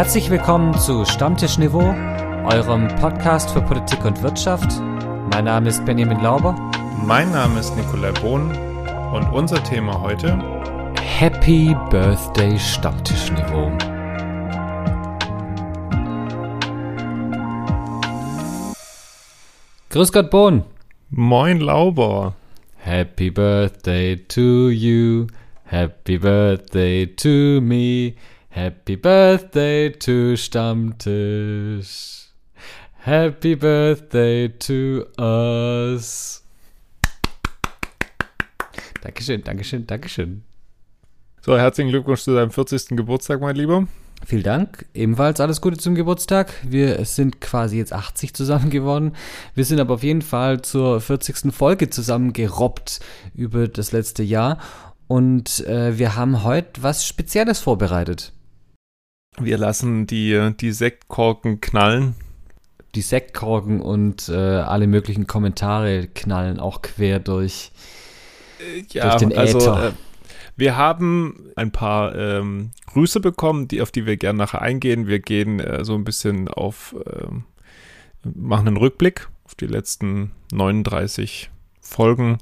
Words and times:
Herzlich 0.00 0.30
willkommen 0.30 0.72
zu 0.78 1.04
Stammtischniveau, 1.04 1.94
eurem 2.46 2.88
Podcast 3.02 3.50
für 3.50 3.60
Politik 3.60 4.02
und 4.02 4.22
Wirtschaft. 4.22 4.80
Mein 5.30 5.44
Name 5.44 5.68
ist 5.68 5.84
Benjamin 5.84 6.20
Lauber. 6.20 6.54
Mein 7.04 7.30
Name 7.32 7.60
ist 7.60 7.76
Nikolai 7.76 8.10
Bohn 8.12 8.50
und 9.12 9.30
unser 9.30 9.62
Thema 9.62 10.00
heute 10.00 10.38
Happy 11.02 11.76
Birthday 11.90 12.58
Stammtischniveau. 12.58 13.70
Grüß 19.90 20.12
Gott, 20.12 20.30
Bohn. 20.30 20.62
Moin 21.10 21.60
Lauber. 21.60 22.34
Happy 22.78 23.30
Birthday 23.30 24.16
to 24.16 24.70
you. 24.70 25.26
Happy 25.66 26.16
Birthday 26.16 27.06
to 27.06 27.60
me. 27.60 28.14
Happy 28.52 28.96
Birthday 28.96 29.90
to 29.92 30.34
Stammtisch. 30.34 32.26
Happy 33.04 33.54
Birthday 33.54 34.48
to 34.48 35.04
us. 35.16 36.42
Dankeschön, 39.02 39.44
Dankeschön, 39.44 39.86
Dankeschön. 39.86 40.42
So, 41.42 41.56
herzlichen 41.56 41.90
Glückwunsch 41.90 42.22
zu 42.22 42.34
deinem 42.34 42.50
40. 42.50 42.96
Geburtstag, 42.96 43.40
mein 43.40 43.54
Lieber. 43.54 43.86
Vielen 44.26 44.42
Dank. 44.42 44.84
Ebenfalls 44.94 45.38
alles 45.38 45.60
Gute 45.60 45.78
zum 45.78 45.94
Geburtstag. 45.94 46.52
Wir 46.64 47.04
sind 47.04 47.40
quasi 47.40 47.78
jetzt 47.78 47.92
80 47.92 48.34
zusammen 48.34 48.68
geworden. 48.68 49.12
Wir 49.54 49.64
sind 49.64 49.78
aber 49.78 49.94
auf 49.94 50.02
jeden 50.02 50.22
Fall 50.22 50.60
zur 50.62 51.00
40. 51.00 51.54
Folge 51.54 51.88
zusammengerobbt 51.88 52.98
über 53.32 53.68
das 53.68 53.92
letzte 53.92 54.24
Jahr. 54.24 54.58
Und 55.06 55.64
äh, 55.66 55.96
wir 55.98 56.16
haben 56.16 56.42
heute 56.42 56.82
was 56.82 57.06
Spezielles 57.06 57.60
vorbereitet. 57.60 58.32
Wir 59.40 59.58
lassen 59.58 60.06
die, 60.06 60.52
die 60.60 60.72
Sektkorken 60.72 61.60
knallen. 61.60 62.14
Die 62.94 63.02
Sektkorken 63.02 63.80
und 63.80 64.28
äh, 64.28 64.34
alle 64.34 64.86
möglichen 64.86 65.26
Kommentare 65.26 66.08
knallen 66.08 66.58
auch 66.58 66.82
quer 66.82 67.20
durch, 67.20 67.70
Ja, 68.90 69.10
durch 69.10 69.16
den 69.16 69.36
also 69.36 69.58
Äther. 69.58 69.88
äh, 69.88 69.92
wir 70.56 70.76
haben 70.76 71.50
ein 71.56 71.70
paar 71.72 72.14
ähm, 72.16 72.72
Grüße 72.86 73.20
bekommen, 73.20 73.68
die, 73.68 73.80
auf 73.80 73.90
die 73.90 74.06
wir 74.06 74.16
gerne 74.16 74.38
nachher 74.38 74.60
eingehen. 74.60 75.06
Wir 75.06 75.20
gehen 75.20 75.60
äh, 75.60 75.84
so 75.84 75.94
ein 75.94 76.04
bisschen 76.04 76.48
auf, 76.48 76.94
ähm, 77.06 77.44
machen 78.24 78.68
einen 78.68 78.76
Rückblick 78.76 79.28
auf 79.44 79.54
die 79.54 79.66
letzten 79.66 80.32
39 80.52 81.50
Folgen. 81.80 82.38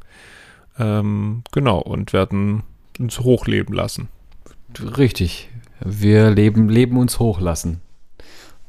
Ähm, 0.78 1.42
genau, 1.52 1.78
und 1.78 2.12
werden 2.12 2.62
uns 2.98 3.20
hochleben 3.20 3.74
lassen. 3.74 4.08
Richtig. 4.96 5.48
Wir 5.84 6.30
leben, 6.30 6.68
leben 6.68 6.96
uns 6.96 7.18
hochlassen. 7.18 7.80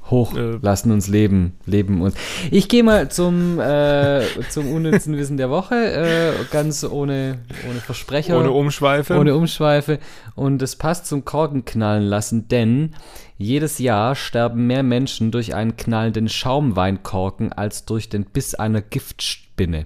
Hoch 0.10 0.36
Äh. 0.36 0.58
lassen 0.62 0.92
uns 0.92 1.08
leben, 1.08 1.58
leben 1.66 2.02
uns. 2.02 2.16
Ich 2.50 2.68
gehe 2.68 2.84
mal 2.84 3.12
zum, 3.12 3.60
äh, 3.60 4.24
zum 4.50 4.72
unnützen 4.72 5.16
Wissen 5.18 5.38
der 5.38 5.50
Woche, 5.52 5.76
äh, 5.76 6.34
ganz 6.52 6.84
ohne, 6.84 7.40
ohne 7.70 7.80
Versprecher. 7.80 8.40
Ohne 8.40 8.52
Umschweife. 8.52 9.18
Ohne 9.20 9.36
Umschweife. 9.36 10.00
Und 10.36 10.62
es 10.64 10.76
passt 10.76 11.06
zum 11.06 11.26
Korkenknallen 11.26 12.04
lassen, 12.04 12.48
denn 12.48 12.96
jedes 13.38 13.78
Jahr 13.78 14.16
sterben 14.16 14.66
mehr 14.66 14.84
Menschen 14.84 15.32
durch 15.32 15.54
einen 15.54 15.78
knallenden 15.78 16.28
Schaumweinkorken 16.28 17.54
als 17.54 17.86
durch 17.86 18.10
den 18.10 18.26
Biss 18.26 18.56
einer 18.56 18.82
Giftspinne. 18.82 19.86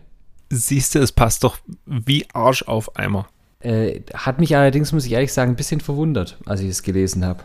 Siehst 0.49 0.95
du, 0.95 0.99
es 0.99 1.11
passt 1.11 1.44
doch 1.44 1.57
wie 1.85 2.25
Arsch 2.33 2.63
auf 2.63 2.95
Eimer. 2.95 3.27
Äh, 3.64 4.02
hat 4.14 4.39
mich 4.39 4.56
allerdings, 4.56 4.92
muss 4.92 5.06
ich 5.06 5.14
ehrlich 5.14 5.33
sagen, 5.33 5.53
ein 5.53 5.56
bisschen 5.56 5.80
verwundert, 5.81 6.38
als 6.45 6.59
ich 6.61 6.69
es 6.69 6.83
gelesen 6.83 7.25
habe. 7.25 7.44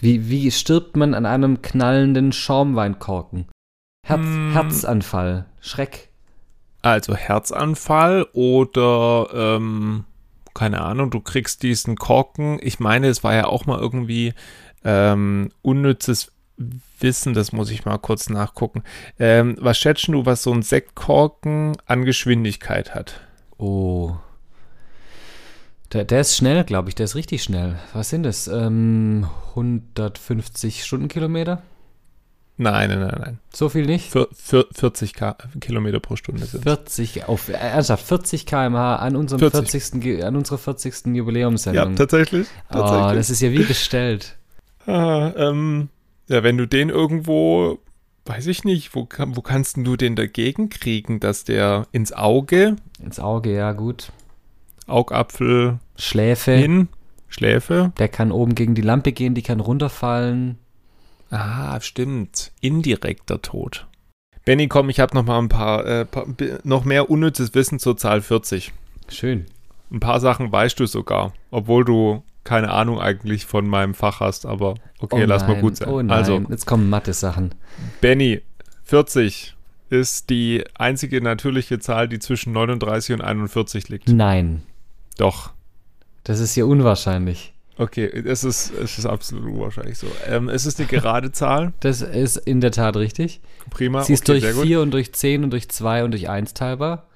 Wie, 0.00 0.28
wie 0.28 0.50
stirbt 0.50 0.96
man 0.96 1.14
an 1.14 1.26
einem 1.26 1.62
knallenden 1.62 2.32
Schaumweinkorken? 2.32 3.46
Herz, 4.06 4.20
Hm. 4.20 4.52
Herzanfall, 4.52 5.46
Schreck. 5.60 6.10
Also 6.82 7.16
Herzanfall 7.16 8.26
oder 8.32 9.28
ähm, 9.34 10.04
keine 10.54 10.80
Ahnung, 10.80 11.10
du 11.10 11.20
kriegst 11.20 11.62
diesen 11.62 11.96
Korken. 11.96 12.58
Ich 12.62 12.78
meine, 12.78 13.08
es 13.08 13.24
war 13.24 13.34
ja 13.34 13.46
auch 13.46 13.66
mal 13.66 13.78
irgendwie 13.80 14.34
ähm, 14.84 15.50
unnützes 15.62 16.32
Wissen, 17.00 17.34
das 17.34 17.52
muss 17.52 17.70
ich 17.70 17.84
mal 17.84 17.98
kurz 17.98 18.28
nachgucken. 18.30 18.82
Ähm, 19.18 19.56
was 19.60 19.78
schätzt 19.78 20.08
du, 20.08 20.26
was 20.26 20.42
so 20.42 20.52
ein 20.52 20.62
Sektkorken 20.62 21.76
an 21.86 22.04
Geschwindigkeit 22.04 22.94
hat? 22.94 23.20
Oh. 23.58 24.16
Der, 25.92 26.04
der 26.04 26.20
ist 26.20 26.36
schnell, 26.36 26.64
glaube 26.64 26.90
ich, 26.90 26.94
der 26.94 27.04
ist 27.04 27.14
richtig 27.14 27.42
schnell. 27.42 27.76
Was 27.94 28.10
sind 28.10 28.24
das? 28.24 28.46
Ähm, 28.46 29.26
150 29.50 30.84
Stundenkilometer? 30.84 31.62
Nein, 32.60 32.90
nein, 32.90 32.98
nein, 33.00 33.20
nein. 33.20 33.38
So 33.54 33.68
viel 33.68 33.86
nicht? 33.86 34.10
Vier, 34.10 34.26
vier, 34.34 34.66
40 34.72 35.14
K 35.14 35.36
Kilometer 35.60 36.00
pro 36.00 36.16
Stunde 36.16 36.44
sind 36.44 36.64
40, 36.64 37.26
auf, 37.28 37.48
äh, 37.48 37.52
ernsthaft, 37.52 38.04
40 38.04 38.46
km/h 38.46 38.96
an 38.96 39.14
unserem 39.14 39.38
40. 39.38 39.70
40. 39.70 40.00
Ge- 40.00 40.22
an 40.24 40.34
unserer 40.34 40.58
40. 40.58 41.06
Ja, 41.06 41.12
Jubiläumssendung. 41.12 41.94
tatsächlich. 41.94 42.48
oh, 42.70 42.74
tatsächlich. 42.74 43.16
das 43.16 43.30
ist 43.30 43.40
ja 43.42 43.52
wie 43.52 43.62
bestellt. 43.62 44.36
Ah, 44.86 45.32
ähm, 45.36 45.88
ja, 46.28 46.42
wenn 46.42 46.58
du 46.58 46.66
den 46.66 46.88
irgendwo, 46.88 47.78
weiß 48.26 48.46
ich 48.48 48.64
nicht, 48.64 48.94
wo, 48.94 49.06
wo 49.28 49.40
kannst 49.40 49.76
du 49.76 49.96
den 49.96 50.16
dagegen 50.16 50.68
kriegen, 50.68 51.20
dass 51.20 51.44
der 51.44 51.86
ins 51.92 52.12
Auge, 52.12 52.74
Ins 53.00 53.20
Auge, 53.20 53.54
ja, 53.54 53.70
gut. 53.72 54.10
Augapfel 54.88 55.78
Schläfe. 55.96 56.52
hin, 56.52 56.88
Schläfe? 57.28 57.92
Der 57.98 58.08
kann 58.08 58.32
oben 58.32 58.54
gegen 58.54 58.74
die 58.74 58.82
Lampe 58.82 59.12
gehen, 59.12 59.34
die 59.34 59.42
kann 59.42 59.60
runterfallen. 59.60 60.58
Ah, 61.30 61.80
stimmt. 61.80 62.52
Indirekter 62.60 63.42
Tod. 63.42 63.86
Benny, 64.44 64.66
komm, 64.66 64.88
ich 64.88 64.98
habe 64.98 65.14
noch 65.14 65.24
mal 65.24 65.38
ein 65.38 65.50
paar, 65.50 65.84
äh, 65.84 66.04
paar, 66.06 66.26
noch 66.64 66.84
mehr 66.84 67.10
unnützes 67.10 67.54
Wissen 67.54 67.78
zur 67.78 67.98
Zahl 67.98 68.22
40. 68.22 68.72
Schön. 69.08 69.46
Ein 69.90 70.00
paar 70.00 70.20
Sachen 70.20 70.50
weißt 70.50 70.80
du 70.80 70.86
sogar, 70.86 71.34
obwohl 71.50 71.84
du 71.84 72.22
keine 72.44 72.70
Ahnung 72.70 72.98
eigentlich 72.98 73.44
von 73.44 73.66
meinem 73.66 73.92
Fach 73.92 74.20
hast, 74.20 74.46
aber 74.46 74.74
okay, 75.00 75.22
oh 75.22 75.26
lass 75.26 75.46
mal 75.46 75.60
gut 75.60 75.76
sein. 75.76 75.88
Oh 75.90 76.00
nein, 76.00 76.10
Also, 76.10 76.40
jetzt 76.48 76.66
kommen 76.66 76.88
Mathe-Sachen. 76.88 77.54
Benny, 78.00 78.40
40 78.84 79.54
ist 79.90 80.30
die 80.30 80.64
einzige 80.74 81.20
natürliche 81.20 81.78
Zahl, 81.78 82.08
die 82.08 82.18
zwischen 82.18 82.52
39 82.54 83.16
und 83.16 83.20
41 83.20 83.90
liegt. 83.90 84.08
Nein, 84.08 84.62
Doch. 85.18 85.50
das 86.24 86.40
ist 86.40 86.56
ja 86.56 86.64
unwahrscheinlich. 86.64 87.52
Okay, 87.76 88.06
es 88.06 88.42
ist, 88.42 88.72
es 88.72 88.98
ist 88.98 89.06
absolut 89.06 89.44
unwahrscheinlich 89.44 89.98
so. 89.98 90.08
Ähm, 90.26 90.48
es 90.48 90.66
ist 90.66 90.80
eine 90.80 90.88
gerade 90.88 91.30
Zahl. 91.30 91.72
Das 91.78 92.02
ist 92.02 92.36
in 92.36 92.60
der 92.60 92.72
Tat 92.72 92.96
richtig. 92.96 93.40
Prima. 93.70 94.02
Sie 94.02 94.14
ist 94.14 94.22
okay, 94.22 94.40
durch 94.40 94.42
sehr 94.42 94.54
gut. 94.54 94.64
4 94.64 94.80
und 94.80 94.90
durch 94.90 95.12
10 95.12 95.44
und 95.44 95.50
durch 95.50 95.68
2 95.68 96.02
und 96.04 96.10
durch 96.10 96.28
1 96.28 96.54
teilbar. 96.54 97.06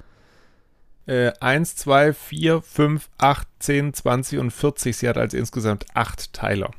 Äh, 1.06 1.32
1, 1.40 1.74
2, 1.74 2.12
4, 2.12 2.62
5, 2.62 3.08
8, 3.18 3.48
10, 3.58 3.94
20 3.94 4.38
und 4.38 4.50
40. 4.52 4.96
Sie 4.96 5.08
hat 5.08 5.19
also 5.19 5.36
insgesamt 5.36 5.84
8 5.94 6.32
Teiler. 6.32 6.70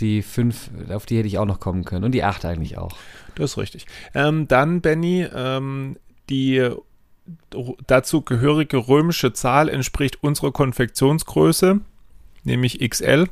Die 0.00 0.22
5, 0.22 0.70
auf 0.90 1.06
die 1.06 1.18
hätte 1.18 1.28
ich 1.28 1.38
auch 1.38 1.46
noch 1.46 1.60
kommen 1.60 1.84
können. 1.84 2.04
Und 2.04 2.12
die 2.12 2.24
8 2.24 2.44
eigentlich 2.44 2.78
auch. 2.78 2.96
Das 3.36 3.52
ist 3.52 3.58
richtig. 3.58 3.86
Ähm, 4.12 4.48
dann, 4.48 4.80
Benny, 4.80 5.24
ähm, 5.32 5.98
die 6.28 6.68
dazu 7.86 8.22
gehörige 8.22 8.76
römische 8.88 9.32
Zahl 9.32 9.68
entspricht 9.68 10.22
unserer 10.22 10.52
Konfektionsgröße, 10.52 11.80
nämlich 12.44 12.78
XL. 12.88 13.28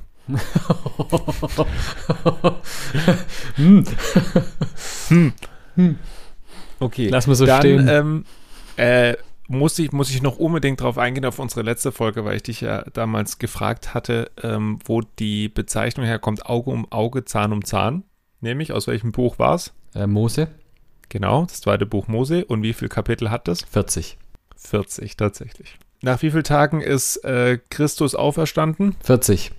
Okay. 6.80 7.08
Lass 7.08 7.26
mal 7.26 7.34
so 7.34 7.46
dann, 7.46 7.60
stehen. 7.60 7.88
Ähm, 7.88 8.24
äh, 8.76 9.14
muss 9.48 9.78
ich, 9.78 9.92
muss 9.92 10.10
ich 10.10 10.22
noch 10.22 10.38
unbedingt 10.38 10.80
darauf 10.80 10.98
eingehen, 10.98 11.24
auf 11.24 11.38
unsere 11.38 11.62
letzte 11.62 11.92
Folge, 11.92 12.24
weil 12.24 12.36
ich 12.36 12.42
dich 12.42 12.60
ja 12.62 12.84
damals 12.92 13.38
gefragt 13.38 13.94
hatte, 13.94 14.30
ähm, 14.42 14.78
wo 14.84 15.02
die 15.02 15.48
Bezeichnung 15.48 16.06
herkommt, 16.06 16.46
Auge 16.46 16.70
um 16.70 16.90
Auge, 16.90 17.24
Zahn 17.24 17.52
um 17.52 17.64
Zahn. 17.64 18.04
Nämlich, 18.40 18.72
aus 18.72 18.86
welchem 18.86 19.12
Buch 19.12 19.38
war 19.38 19.54
es? 19.54 19.72
Äh, 19.94 20.06
Mose, 20.06 20.48
Genau, 21.12 21.44
das 21.44 21.60
zweite 21.60 21.84
Buch 21.84 22.08
Mose. 22.08 22.46
Und 22.46 22.62
wie 22.62 22.72
viele 22.72 22.88
Kapitel 22.88 23.30
hat 23.30 23.46
das? 23.46 23.60
40. 23.70 24.16
40, 24.56 25.18
tatsächlich. 25.18 25.76
Nach 26.00 26.22
wie 26.22 26.30
vielen 26.30 26.42
Tagen 26.42 26.80
ist 26.80 27.18
äh, 27.18 27.58
Christus 27.68 28.14
auferstanden? 28.14 28.96
40. 29.04 29.50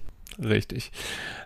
Richtig. 0.43 0.91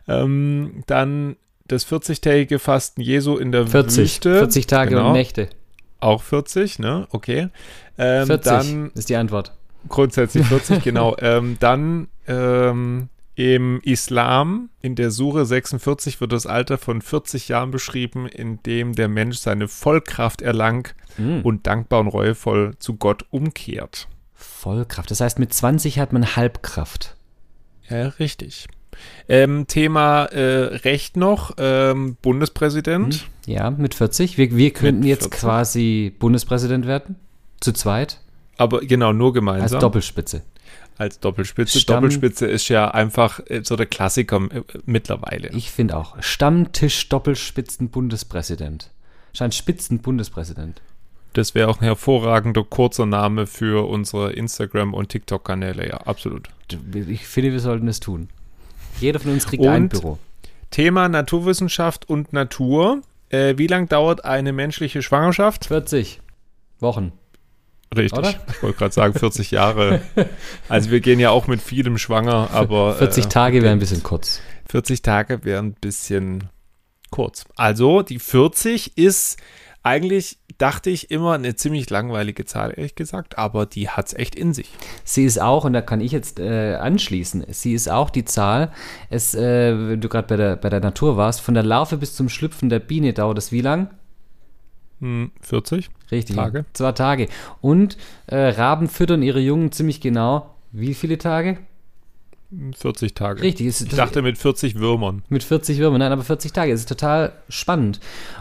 Ähm, 0.07 0.85
dann 0.87 1.35
das 1.65 1.85
40-tägige 1.85 2.57
Fasten 2.57 3.01
Jesu 3.01 3.35
in 3.35 3.51
der 3.51 3.67
40. 3.67 3.97
Wüste. 3.97 4.37
40 4.37 4.67
Tage 4.67 4.91
genau. 4.91 5.07
und 5.07 5.13
Nächte. 5.13 5.49
Auch 5.99 6.23
40, 6.23 6.79
ne? 6.79 7.05
Okay. 7.11 7.49
Ähm, 7.97 8.27
40 8.27 8.49
Dann 8.49 8.91
ist 8.95 9.09
die 9.09 9.17
Antwort. 9.17 9.51
grundsätzlich 9.89 10.47
40, 10.47 10.83
genau. 10.85 11.17
Ähm, 11.19 11.57
dann 11.59 12.07
ähm, 12.29 13.09
im 13.37 13.79
Islam, 13.83 14.69
in 14.81 14.95
der 14.95 15.11
Sure 15.11 15.45
46, 15.45 16.19
wird 16.19 16.31
das 16.31 16.47
Alter 16.47 16.79
von 16.79 17.03
40 17.03 17.49
Jahren 17.49 17.69
beschrieben, 17.69 18.25
in 18.27 18.61
dem 18.63 18.93
der 18.93 19.07
Mensch 19.07 19.37
seine 19.37 19.67
Vollkraft 19.67 20.41
erlangt 20.41 20.95
Hm. 21.17 21.41
und 21.43 21.65
dankbar 21.67 21.99
und 21.99 22.07
reuevoll 22.07 22.73
zu 22.79 22.95
Gott 22.95 23.25
umkehrt. 23.29 24.07
Vollkraft. 24.33 25.09
Das 25.11 25.21
heißt, 25.21 25.39
mit 25.39 25.53
20 25.53 25.99
hat 25.99 26.13
man 26.13 26.35
Halbkraft. 26.35 27.15
Ja, 27.89 28.07
richtig. 28.07 28.67
Ähm, 29.29 29.67
Thema 29.67 30.25
äh, 30.25 30.75
Recht 30.77 31.15
noch, 31.17 31.53
ähm, 31.57 32.17
Bundespräsident. 32.21 33.27
Hm, 33.45 33.53
ja, 33.53 33.69
mit 33.71 33.93
40. 33.93 34.37
Wir, 34.39 34.55
wir 34.55 34.71
könnten 34.71 35.01
Mit 35.01 35.09
jetzt 35.09 35.23
40. 35.25 35.39
quasi 35.39 36.13
Bundespräsident 36.17 36.87
werden. 36.87 37.15
Zu 37.59 37.71
zweit. 37.71 38.19
Aber 38.57 38.81
genau, 38.81 39.13
nur 39.13 39.33
gemeinsam. 39.33 39.75
Als 39.75 39.81
Doppelspitze. 39.81 40.41
Als 40.97 41.19
Doppelspitze. 41.19 41.79
Stamm- 41.79 41.97
Doppelspitze 42.01 42.47
ist 42.47 42.69
ja 42.69 42.89
einfach 42.89 43.39
äh, 43.47 43.61
so 43.63 43.75
der 43.75 43.85
Klassiker 43.85 44.37
äh, 44.51 44.63
mittlerweile. 44.85 45.49
Ich 45.49 45.69
finde 45.71 45.95
auch. 45.97 46.15
Stammtisch-Doppelspitzen-Bundespräsident. 47.57 48.89
Scheint 49.33 49.53
Spitzen-Bundespräsident. 49.55 50.81
Das 51.33 51.53
wäre 51.53 51.67
auch 51.69 51.77
ein 51.81 51.85
hervorragender 51.85 52.63
kurzer 52.63 53.05
Name 53.05 53.45
für 53.45 53.87
unsere 53.87 54.31
Instagram- 54.33 54.93
und 54.93 55.09
TikTok-Kanäle, 55.09 55.87
ja, 55.87 55.97
absolut. 55.97 56.47
Ich 56.93 57.27
finde, 57.27 57.51
wir 57.51 57.59
sollten 57.59 57.87
es 57.87 57.99
tun. 57.99 58.29
Jeder 58.99 59.19
von 59.19 59.31
uns 59.33 59.45
kriegt 59.45 59.61
Und- 59.63 59.69
ein 59.69 59.89
Büro. 59.89 60.17
Thema 60.71 61.07
Naturwissenschaft 61.07 62.09
und 62.09 62.33
Natur. 62.33 63.01
Äh, 63.29 63.57
wie 63.57 63.67
lang 63.67 63.87
dauert 63.87 64.25
eine 64.25 64.51
menschliche 64.51 65.01
Schwangerschaft? 65.01 65.65
40 65.65 66.19
Wochen. 66.79 67.11
Richtig. 67.95 68.19
Oder? 68.19 68.33
Ich 68.49 68.63
wollte 68.63 68.77
gerade 68.77 68.93
sagen 68.93 69.13
40 69.13 69.51
Jahre. 69.51 70.01
Also 70.69 70.91
wir 70.91 70.99
gehen 70.99 71.19
ja 71.19 71.29
auch 71.29 71.47
mit 71.47 71.61
vielem 71.61 71.97
schwanger, 71.97 72.49
aber 72.51 72.95
40 72.95 73.25
äh, 73.25 73.29
Tage 73.29 73.61
wären 73.61 73.73
ein 73.73 73.79
bisschen 73.79 74.03
kurz. 74.03 74.41
40 74.69 75.01
Tage 75.01 75.45
wären 75.45 75.67
ein 75.67 75.73
bisschen 75.73 76.49
kurz. 77.09 77.45
Also 77.55 78.01
die 78.01 78.19
40 78.19 78.97
ist 78.97 79.37
eigentlich, 79.87 80.39
dachte 80.57 80.89
ich, 80.89 81.11
immer 81.11 81.33
eine 81.33 81.55
ziemlich 81.55 81.89
langweilige 81.89 82.43
Zahl, 82.43 82.73
ehrlich 82.75 82.95
gesagt, 82.95 83.37
aber 83.37 83.65
die 83.65 83.87
hat 83.87 84.07
es 84.07 84.13
echt 84.13 84.35
in 84.35 84.53
sich. 84.53 84.69
Sie 85.05 85.23
ist 85.23 85.41
auch, 85.41 85.63
und 85.63 85.71
da 85.71 85.81
kann 85.81 86.01
ich 86.01 86.11
jetzt 86.11 86.39
äh, 86.39 86.75
anschließen, 86.75 87.45
sie 87.49 87.73
ist 87.73 87.89
auch 87.89 88.09
die 88.09 88.25
Zahl, 88.25 88.73
es, 89.09 89.33
äh, 89.33 89.89
wenn 89.89 90.01
du 90.01 90.09
gerade 90.09 90.27
bei 90.27 90.35
der, 90.35 90.55
bei 90.57 90.69
der 90.69 90.81
Natur 90.81 91.15
warst, 91.15 91.39
von 91.39 91.53
der 91.53 91.63
Larve 91.63 91.95
bis 91.95 92.15
zum 92.15 92.27
Schlüpfen 92.27 92.67
der 92.67 92.79
Biene 92.79 93.13
dauert 93.13 93.37
es 93.37 93.53
wie 93.53 93.61
lang? 93.61 93.89
Hm, 94.99 95.31
40? 95.41 95.89
Richtig. 96.11 96.35
Tage. 96.35 96.65
Zwei 96.73 96.91
Tage. 96.93 97.27
Und 97.61 97.97
äh, 98.27 98.37
Raben 98.37 98.87
füttern 98.87 99.21
ihre 99.21 99.39
Jungen 99.39 99.71
ziemlich 99.71 100.01
genau. 100.01 100.53
Wie 100.71 100.93
viele 100.93 101.17
Tage? 101.17 101.57
40 102.77 103.13
Tage. 103.13 103.41
Richtig. 103.41 103.67
Ich 103.67 103.89
dachte 103.95 104.21
mit 104.21 104.37
40 104.37 104.75
Würmern. 104.75 105.21
Mit 105.27 105.43
40 105.43 105.79
Würmern, 105.79 105.99
nein, 105.99 106.11
aber 106.13 106.23
40 106.23 106.53
Tage. 106.53 106.71
Es 106.71 106.81
ist 106.81 106.89
total 106.89 107.33
spannend. 107.49 107.99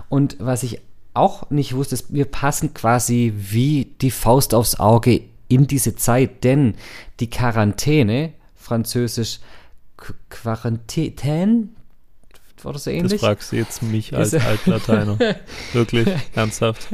Und 0.09 0.37
was 0.39 0.63
ich 0.63 0.81
auch 1.13 1.51
nicht 1.51 1.75
wusste, 1.75 1.95
ist, 1.97 2.13
wir 2.15 2.27
passen 2.27 2.73
quasi 2.73 3.33
wie 3.37 3.87
die 4.01 4.11
Faust 4.13 4.55
aufs 4.55 4.79
Auge 4.79 5.23
in 5.49 5.67
diese 5.67 5.97
Zeit, 5.97 6.45
denn 6.45 6.75
die 7.21 7.31
Quarantäne, 7.31 8.33
französisch 8.55 9.41
Qu- 9.99 10.15
Quarantäne, 10.29 11.69
oder 12.67 12.79
so 12.79 12.91
Das 12.91 12.99
ähnlich, 12.99 13.21
fragst 13.21 13.53
du 13.53 13.57
jetzt 13.57 13.83
mich 13.83 14.15
als 14.17 14.33
Ist- 14.33 14.45
Altlateiner. 14.45 15.19
Wirklich, 15.73 16.09
ernsthaft. 16.35 16.89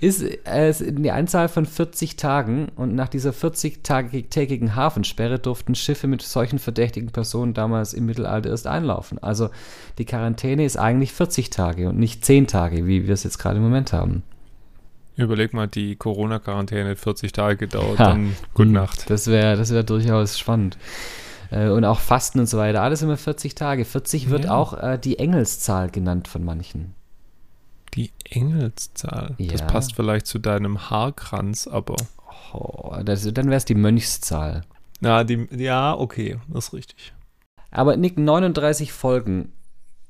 ist 0.00 0.22
äh, 0.46 0.70
ist 0.70 0.82
eine 0.82 1.12
Anzahl 1.12 1.48
von 1.48 1.66
40 1.66 2.16
Tagen 2.16 2.68
und 2.76 2.94
nach 2.94 3.08
dieser 3.08 3.30
40-tägigen 3.30 4.74
Hafensperre 4.74 5.38
durften 5.38 5.74
Schiffe 5.74 6.06
mit 6.06 6.22
solchen 6.22 6.58
verdächtigen 6.58 7.10
Personen 7.10 7.54
damals 7.54 7.94
im 7.94 8.06
Mittelalter 8.06 8.50
erst 8.50 8.66
einlaufen. 8.66 9.18
Also 9.22 9.50
die 9.98 10.04
Quarantäne 10.04 10.64
ist 10.64 10.76
eigentlich 10.76 11.12
40 11.12 11.50
Tage 11.50 11.88
und 11.88 11.98
nicht 11.98 12.24
10 12.24 12.46
Tage, 12.46 12.86
wie 12.86 13.06
wir 13.06 13.14
es 13.14 13.24
jetzt 13.24 13.38
gerade 13.38 13.56
im 13.56 13.62
Moment 13.62 13.92
haben. 13.92 14.22
Überleg 15.16 15.52
mal, 15.52 15.66
die 15.66 15.96
Corona-Quarantäne 15.96 16.90
hat 16.90 16.98
40 16.98 17.32
Tage 17.32 17.56
gedauert, 17.56 17.98
Ha. 17.98 18.04
dann 18.10 18.34
gute 18.54 18.70
Nacht. 18.70 19.10
Das 19.10 19.26
wäre 19.26 19.56
das 19.56 19.70
wär 19.70 19.82
durchaus 19.82 20.38
spannend. 20.38 20.78
Äh, 21.50 21.68
Und 21.68 21.84
auch 21.84 22.00
Fasten 22.00 22.40
und 22.40 22.46
so 22.46 22.58
weiter, 22.58 22.82
alles 22.82 23.02
immer 23.02 23.16
40 23.16 23.54
Tage. 23.54 23.84
40 23.84 24.30
wird 24.30 24.44
Ja. 24.44 24.52
auch 24.56 24.74
äh, 24.74 24.98
die 24.98 25.18
Engelszahl 25.18 25.90
genannt 25.90 26.28
von 26.28 26.44
manchen. 26.44 26.94
Die 27.94 28.12
Engelszahl. 28.28 29.34
Das 29.38 29.60
Ja. 29.60 29.66
passt 29.66 29.94
vielleicht 29.94 30.26
zu 30.26 30.38
deinem 30.38 30.90
Haarkranz, 30.90 31.66
aber. 31.66 31.96
Oh, 32.52 32.94
das, 33.04 33.22
dann 33.32 33.46
wäre 33.46 33.56
es 33.56 33.64
die 33.64 33.74
Mönchszahl. 33.74 34.62
Na, 35.00 35.24
die, 35.24 35.48
ja, 35.56 35.96
okay, 35.96 36.38
das 36.48 36.66
ist 36.68 36.72
richtig. 36.74 37.12
Aber 37.70 37.96
Nick, 37.96 38.18
39 38.18 38.92
Folgen. 38.92 39.52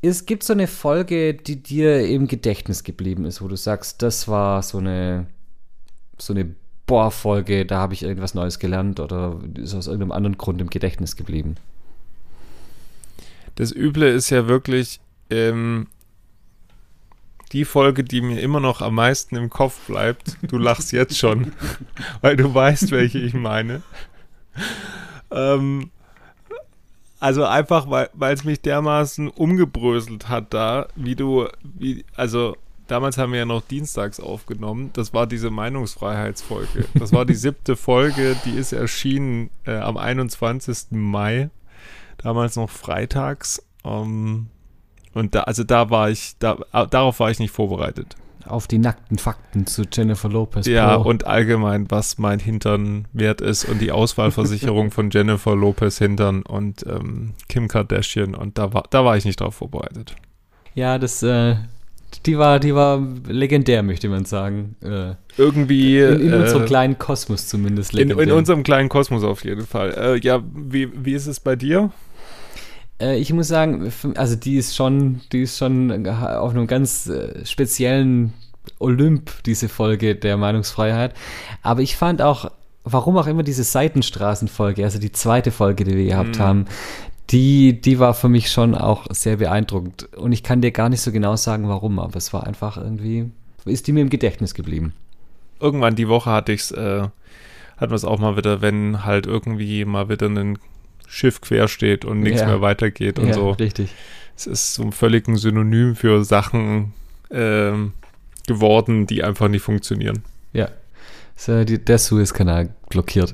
Es 0.02 0.24
gibt 0.24 0.42
so 0.42 0.54
eine 0.54 0.66
Folge, 0.66 1.34
die 1.34 1.62
dir 1.62 2.08
im 2.08 2.26
Gedächtnis 2.26 2.84
geblieben 2.84 3.24
ist, 3.26 3.42
wo 3.42 3.48
du 3.48 3.56
sagst, 3.56 4.00
das 4.02 4.28
war 4.28 4.62
so 4.62 4.78
eine, 4.78 5.26
so 6.18 6.32
eine 6.32 6.54
Boah-Folge, 6.90 7.66
da 7.66 7.78
habe 7.78 7.94
ich 7.94 8.02
irgendwas 8.02 8.34
Neues 8.34 8.58
gelernt 8.58 8.98
oder 8.98 9.38
ist 9.54 9.74
aus 9.74 9.86
irgendeinem 9.86 10.10
anderen 10.10 10.38
Grund 10.38 10.60
im 10.60 10.70
Gedächtnis 10.70 11.14
geblieben. 11.14 11.54
Das 13.54 13.70
Üble 13.70 14.08
ist 14.08 14.30
ja 14.30 14.48
wirklich 14.48 14.98
ähm, 15.30 15.86
die 17.52 17.64
Folge, 17.64 18.02
die 18.02 18.20
mir 18.20 18.40
immer 18.40 18.58
noch 18.58 18.80
am 18.80 18.96
meisten 18.96 19.36
im 19.36 19.50
Kopf 19.50 19.86
bleibt. 19.86 20.36
Du 20.42 20.58
lachst 20.58 20.90
jetzt 20.90 21.16
schon, 21.16 21.52
weil 22.22 22.34
du 22.34 22.52
weißt, 22.52 22.90
welche 22.90 23.20
ich 23.20 23.34
meine. 23.34 23.82
Ähm, 25.30 25.92
also 27.20 27.44
einfach, 27.44 27.88
weil 27.88 28.10
weil 28.14 28.34
es 28.34 28.42
mich 28.42 28.62
dermaßen 28.62 29.28
umgebröselt 29.28 30.28
hat 30.28 30.52
da, 30.52 30.88
wie 30.96 31.14
du, 31.14 31.46
wie, 31.62 32.04
also 32.16 32.56
damals 32.90 33.18
haben 33.18 33.32
wir 33.32 33.40
ja 33.40 33.44
noch 33.46 33.62
dienstags 33.62 34.20
aufgenommen. 34.20 34.90
Das 34.94 35.14
war 35.14 35.26
diese 35.26 35.50
Meinungsfreiheitsfolge. 35.50 36.86
Das 36.94 37.12
war 37.12 37.24
die 37.24 37.34
siebte 37.34 37.76
Folge, 37.76 38.36
die 38.44 38.50
ist 38.50 38.72
erschienen 38.72 39.50
äh, 39.64 39.76
am 39.76 39.96
21. 39.96 40.90
Mai 40.90 41.50
damals 42.18 42.56
noch 42.56 42.70
freitags. 42.70 43.62
Ähm, 43.84 44.48
und 45.14 45.34
da, 45.34 45.42
also 45.42 45.64
da 45.64 45.90
war 45.90 46.10
ich, 46.10 46.34
da, 46.38 46.58
äh, 46.72 46.86
darauf 46.88 47.20
war 47.20 47.30
ich 47.30 47.38
nicht 47.38 47.52
vorbereitet. 47.52 48.16
Auf 48.46 48.66
die 48.66 48.78
nackten 48.78 49.18
Fakten 49.18 49.66
zu 49.66 49.84
Jennifer 49.92 50.28
Lopez. 50.28 50.66
Ja, 50.66 50.98
Pro. 50.98 51.08
und 51.08 51.26
allgemein, 51.26 51.90
was 51.90 52.18
mein 52.18 52.38
Hintern 52.38 53.06
wert 53.12 53.40
ist 53.40 53.64
und 53.66 53.80
die 53.80 53.92
Auswahlversicherung 53.92 54.90
von 54.90 55.10
Jennifer 55.10 55.54
Lopez 55.54 55.98
Hintern 55.98 56.42
und 56.42 56.84
ähm, 56.86 57.34
Kim 57.48 57.68
Kardashian. 57.68 58.34
Und 58.34 58.58
da 58.58 58.72
war, 58.72 58.84
da 58.90 59.04
war 59.04 59.16
ich 59.16 59.24
nicht 59.24 59.40
drauf 59.40 59.56
vorbereitet. 59.56 60.16
ja, 60.74 60.98
das, 60.98 61.22
äh, 61.22 61.56
die 62.26 62.38
war, 62.38 62.60
die 62.60 62.74
war 62.74 63.00
legendär, 63.28 63.82
möchte 63.82 64.08
man 64.08 64.24
sagen. 64.24 64.76
Äh, 64.82 65.14
Irgendwie. 65.36 65.98
in, 66.00 66.20
in 66.20 66.32
äh, 66.32 66.36
unserem 66.36 66.64
kleinen 66.64 66.98
Kosmos 66.98 67.48
zumindest 67.48 67.92
in, 67.92 67.98
legendär. 68.08 68.24
in 68.26 68.32
unserem 68.32 68.62
kleinen 68.62 68.88
Kosmos 68.88 69.24
auf 69.24 69.44
jeden 69.44 69.66
Fall. 69.66 69.94
Äh, 69.96 70.16
ja, 70.20 70.42
wie, 70.54 70.88
wie 71.04 71.14
ist 71.14 71.26
es 71.26 71.40
bei 71.40 71.56
dir? 71.56 71.90
Äh, 73.00 73.18
ich 73.18 73.32
muss 73.32 73.48
sagen, 73.48 73.92
also 74.16 74.36
die 74.36 74.56
ist 74.56 74.76
schon, 74.76 75.20
die 75.32 75.42
ist 75.42 75.56
schon 75.58 76.06
auf 76.08 76.50
einem 76.50 76.66
ganz 76.66 77.06
äh, 77.06 77.44
speziellen 77.46 78.32
Olymp, 78.78 79.42
diese 79.44 79.68
Folge 79.68 80.14
der 80.16 80.36
Meinungsfreiheit. 80.36 81.14
Aber 81.62 81.80
ich 81.80 81.96
fand 81.96 82.22
auch, 82.22 82.50
warum 82.84 83.16
auch 83.18 83.26
immer 83.26 83.42
diese 83.42 83.64
Seitenstraßenfolge, 83.64 84.84
also 84.84 84.98
die 84.98 85.12
zweite 85.12 85.50
Folge, 85.50 85.84
die 85.84 85.96
wir 85.96 86.04
gehabt 86.06 86.36
Mhm. 86.38 86.42
haben, 86.42 86.64
die, 87.30 87.80
die 87.80 87.98
war 87.98 88.14
für 88.14 88.28
mich 88.28 88.50
schon 88.50 88.74
auch 88.74 89.06
sehr 89.10 89.36
beeindruckend. 89.36 90.08
Und 90.16 90.32
ich 90.32 90.42
kann 90.42 90.60
dir 90.62 90.72
gar 90.72 90.88
nicht 90.88 91.00
so 91.00 91.12
genau 91.12 91.36
sagen, 91.36 91.68
warum, 91.68 91.98
aber 91.98 92.16
es 92.16 92.32
war 92.32 92.46
einfach 92.46 92.76
irgendwie, 92.76 93.30
ist 93.64 93.86
die 93.86 93.92
mir 93.92 94.00
im 94.00 94.10
Gedächtnis 94.10 94.54
geblieben. 94.54 94.92
Irgendwann 95.60 95.94
die 95.94 96.08
Woche 96.08 96.30
hatte 96.30 96.52
ich's, 96.52 96.70
äh, 96.72 97.02
hatten 97.76 97.90
wir 97.92 97.96
es 97.96 98.04
auch 98.04 98.18
mal 98.18 98.36
wieder, 98.36 98.60
wenn 98.62 99.04
halt 99.04 99.26
irgendwie 99.26 99.84
mal 99.84 100.08
wieder 100.08 100.26
ein 100.28 100.58
Schiff 101.06 101.40
quer 101.40 101.68
steht 101.68 102.04
und 102.04 102.20
nichts 102.20 102.40
Ja. 102.40 102.46
mehr 102.46 102.60
weitergeht 102.60 103.18
und 103.18 103.28
ja, 103.28 103.34
so. 103.34 103.50
richtig. 103.52 103.90
Es 104.36 104.46
ist 104.46 104.74
so 104.74 104.82
ein 104.82 104.92
völligen 104.92 105.36
Synonym 105.36 105.96
für 105.96 106.24
Sachen 106.24 106.94
ähm, 107.30 107.92
geworden, 108.46 109.06
die 109.06 109.22
einfach 109.22 109.48
nicht 109.48 109.62
funktionieren. 109.62 110.22
Ja. 110.52 110.68
So, 111.40 111.64
die, 111.64 111.82
der 111.82 111.96
Suezkanal 111.96 112.68
blockiert. 112.90 113.32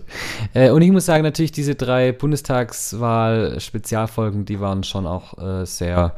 Äh, 0.54 0.70
und 0.70 0.80
ich 0.80 0.92
muss 0.92 1.06
sagen, 1.06 1.24
natürlich, 1.24 1.50
diese 1.50 1.74
drei 1.74 2.12
Bundestagswahl-Spezialfolgen, 2.12 4.44
die 4.44 4.60
waren 4.60 4.84
schon 4.84 5.08
auch 5.08 5.36
äh, 5.38 5.66
sehr 5.66 6.14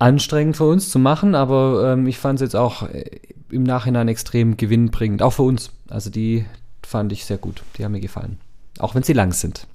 anstrengend 0.00 0.56
für 0.56 0.64
uns 0.64 0.90
zu 0.90 0.98
machen, 0.98 1.36
aber 1.36 1.92
ähm, 1.92 2.08
ich 2.08 2.18
fand 2.18 2.40
es 2.40 2.46
jetzt 2.46 2.56
auch 2.56 2.82
äh, 2.82 3.04
im 3.48 3.62
Nachhinein 3.62 4.08
extrem 4.08 4.56
gewinnbringend, 4.56 5.22
auch 5.22 5.34
für 5.34 5.44
uns. 5.44 5.70
Also 5.88 6.10
die 6.10 6.44
fand 6.84 7.12
ich 7.12 7.26
sehr 7.26 7.38
gut. 7.38 7.62
Die 7.78 7.84
haben 7.84 7.92
mir 7.92 8.00
gefallen. 8.00 8.40
Auch 8.80 8.96
wenn 8.96 9.04
sie 9.04 9.12
lang 9.12 9.30
sind. 9.30 9.68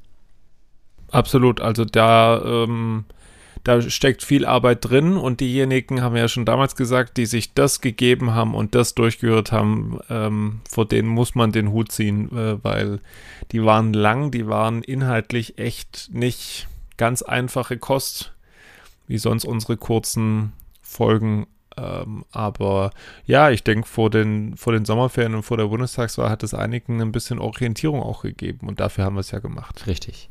Absolut, 1.09 1.61
also 1.61 1.85
da, 1.85 2.41
ähm, 2.43 3.05
da 3.63 3.81
steckt 3.81 4.23
viel 4.23 4.45
Arbeit 4.45 4.89
drin 4.89 5.17
und 5.17 5.39
diejenigen 5.39 6.01
haben 6.01 6.15
ja 6.15 6.27
schon 6.27 6.45
damals 6.45 6.75
gesagt, 6.75 7.17
die 7.17 7.25
sich 7.25 7.53
das 7.53 7.81
gegeben 7.81 8.33
haben 8.33 8.55
und 8.55 8.73
das 8.73 8.95
durchgehört 8.95 9.51
haben, 9.51 9.99
ähm, 10.09 10.61
vor 10.69 10.85
denen 10.87 11.07
muss 11.07 11.35
man 11.35 11.51
den 11.51 11.71
Hut 11.71 11.91
ziehen, 11.91 12.35
äh, 12.35 12.63
weil 12.63 12.99
die 13.51 13.63
waren 13.63 13.93
lang, 13.93 14.31
die 14.31 14.47
waren 14.47 14.81
inhaltlich 14.81 15.57
echt 15.59 16.09
nicht 16.11 16.67
ganz 16.97 17.21
einfache 17.21 17.77
Kost, 17.77 18.33
wie 19.07 19.17
sonst 19.17 19.45
unsere 19.45 19.77
kurzen 19.77 20.53
Folgen. 20.81 21.47
Ähm, 21.77 22.25
aber 22.31 22.91
ja, 23.25 23.49
ich 23.49 23.63
denke, 23.63 23.87
vor 23.87 24.09
den, 24.09 24.57
vor 24.57 24.73
den 24.73 24.85
Sommerferien 24.85 25.35
und 25.35 25.43
vor 25.43 25.57
der 25.57 25.67
Bundestagswahl 25.67 26.29
hat 26.29 26.43
es 26.43 26.53
einigen 26.53 27.01
ein 27.01 27.11
bisschen 27.11 27.39
Orientierung 27.39 28.01
auch 28.01 28.23
gegeben 28.23 28.67
und 28.67 28.79
dafür 28.79 29.05
haben 29.05 29.15
wir 29.15 29.21
es 29.21 29.31
ja 29.31 29.39
gemacht. 29.39 29.87
Richtig. 29.87 30.29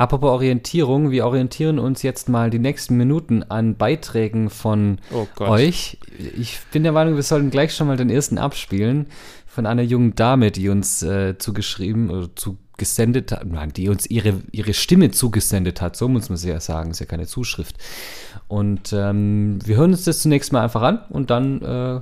Apropos 0.00 0.30
Orientierung, 0.30 1.10
wir 1.10 1.26
orientieren 1.26 1.78
uns 1.78 2.02
jetzt 2.02 2.30
mal 2.30 2.48
die 2.48 2.58
nächsten 2.58 2.96
Minuten 2.96 3.42
an 3.42 3.76
Beiträgen 3.76 4.48
von 4.48 4.96
Oh 5.12 5.26
euch. 5.40 5.98
Ich 6.38 6.58
bin 6.72 6.84
der 6.84 6.92
Meinung, 6.92 7.16
wir 7.16 7.22
sollten 7.22 7.50
gleich 7.50 7.74
schon 7.74 7.86
mal 7.86 7.98
den 7.98 8.08
ersten 8.08 8.38
abspielen 8.38 9.08
von 9.44 9.66
einer 9.66 9.82
jungen 9.82 10.14
Dame, 10.14 10.52
die 10.52 10.70
uns 10.70 11.02
äh, 11.02 11.36
zugeschrieben 11.36 12.08
oder 12.08 12.34
zugesendet 12.34 13.32
hat, 13.32 13.44
nein, 13.44 13.74
die 13.74 13.90
uns 13.90 14.06
ihre, 14.06 14.40
ihre 14.52 14.72
Stimme 14.72 15.10
zugesendet 15.10 15.82
hat, 15.82 15.96
so 15.96 16.08
muss 16.08 16.30
man 16.30 16.36
es 16.36 16.44
ja 16.44 16.58
sagen, 16.60 16.92
ist 16.92 17.00
ja 17.00 17.06
keine 17.06 17.26
Zuschrift. 17.26 17.76
Und 18.48 18.94
ähm, 18.94 19.58
wir 19.66 19.76
hören 19.76 19.90
uns 19.90 20.04
das 20.04 20.22
zunächst 20.22 20.50
mal 20.50 20.62
einfach 20.62 20.80
an 20.80 21.00
und 21.10 21.28
dann 21.28 21.60
äh, 21.60 22.00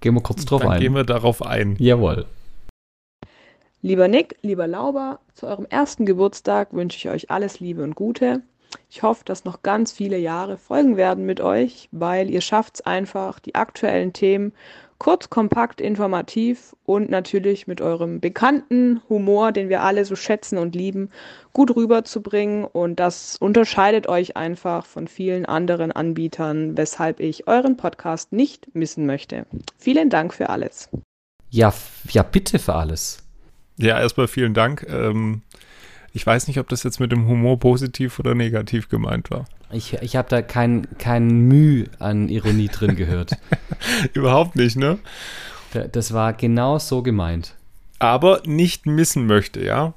gehen 0.00 0.14
wir 0.14 0.22
kurz 0.22 0.46
drauf 0.46 0.62
Dann 0.62 0.70
ein. 0.70 0.80
gehen 0.80 0.94
wir 0.94 1.04
darauf 1.04 1.44
ein. 1.44 1.76
Jawohl. 1.78 2.24
Lieber 3.80 4.08
Nick, 4.08 4.36
lieber 4.42 4.66
Lauber, 4.66 5.20
zu 5.34 5.46
eurem 5.46 5.66
ersten 5.66 6.04
Geburtstag 6.04 6.72
wünsche 6.72 6.96
ich 6.96 7.08
euch 7.08 7.30
alles 7.30 7.60
Liebe 7.60 7.84
und 7.84 7.94
Gute. 7.94 8.42
Ich 8.90 9.02
hoffe, 9.02 9.24
dass 9.24 9.44
noch 9.44 9.62
ganz 9.62 9.92
viele 9.92 10.18
Jahre 10.18 10.56
folgen 10.56 10.96
werden 10.96 11.24
mit 11.24 11.40
euch, 11.40 11.88
weil 11.92 12.28
ihr 12.28 12.40
schafft 12.40 12.76
es 12.76 12.80
einfach, 12.80 13.38
die 13.38 13.54
aktuellen 13.54 14.12
Themen 14.12 14.52
kurz, 14.98 15.30
kompakt, 15.30 15.80
informativ 15.80 16.74
und 16.84 17.08
natürlich 17.08 17.68
mit 17.68 17.80
eurem 17.80 18.20
bekannten 18.20 19.00
Humor, 19.08 19.52
den 19.52 19.68
wir 19.68 19.82
alle 19.82 20.04
so 20.04 20.16
schätzen 20.16 20.58
und 20.58 20.74
lieben, 20.74 21.10
gut 21.52 21.76
rüberzubringen. 21.76 22.64
Und 22.64 22.98
das 22.98 23.36
unterscheidet 23.36 24.08
euch 24.08 24.36
einfach 24.36 24.86
von 24.86 25.06
vielen 25.06 25.46
anderen 25.46 25.92
Anbietern, 25.92 26.76
weshalb 26.76 27.20
ich 27.20 27.46
euren 27.46 27.76
Podcast 27.76 28.32
nicht 28.32 28.74
missen 28.74 29.06
möchte. 29.06 29.46
Vielen 29.78 30.10
Dank 30.10 30.34
für 30.34 30.48
alles. 30.48 30.88
Ja, 31.48 31.72
ja, 32.10 32.24
bitte 32.24 32.58
für 32.58 32.74
alles. 32.74 33.27
Ja, 33.78 33.98
erstmal 34.00 34.28
vielen 34.28 34.54
Dank. 34.54 34.86
Ähm, 34.88 35.42
ich 36.12 36.26
weiß 36.26 36.48
nicht, 36.48 36.58
ob 36.58 36.68
das 36.68 36.82
jetzt 36.82 37.00
mit 37.00 37.12
dem 37.12 37.26
Humor 37.28 37.58
positiv 37.58 38.18
oder 38.18 38.34
negativ 38.34 38.88
gemeint 38.88 39.30
war. 39.30 39.46
Ich, 39.70 39.92
ich 39.94 40.16
habe 40.16 40.28
da 40.28 40.40
kein, 40.42 40.86
kein 40.98 41.28
Mühe 41.28 41.86
an 41.98 42.28
Ironie 42.28 42.68
drin 42.68 42.96
gehört. 42.96 43.32
Überhaupt 44.14 44.56
nicht, 44.56 44.76
ne? 44.76 44.98
Da- 45.72 45.86
Das 45.86 46.12
war 46.12 46.32
genau 46.32 46.78
so 46.78 47.02
gemeint. 47.02 47.54
Aber 47.98 48.42
nicht 48.46 48.86
missen 48.86 49.26
möchte, 49.26 49.62
ja? 49.64 49.92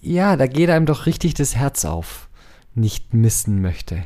Ja, 0.00 0.36
da 0.36 0.46
geht 0.46 0.70
einem 0.70 0.86
doch 0.86 1.06
richtig 1.06 1.34
das 1.34 1.54
Herz 1.56 1.84
auf. 1.84 2.28
Nicht 2.74 3.14
missen 3.14 3.60
möchte. 3.62 4.04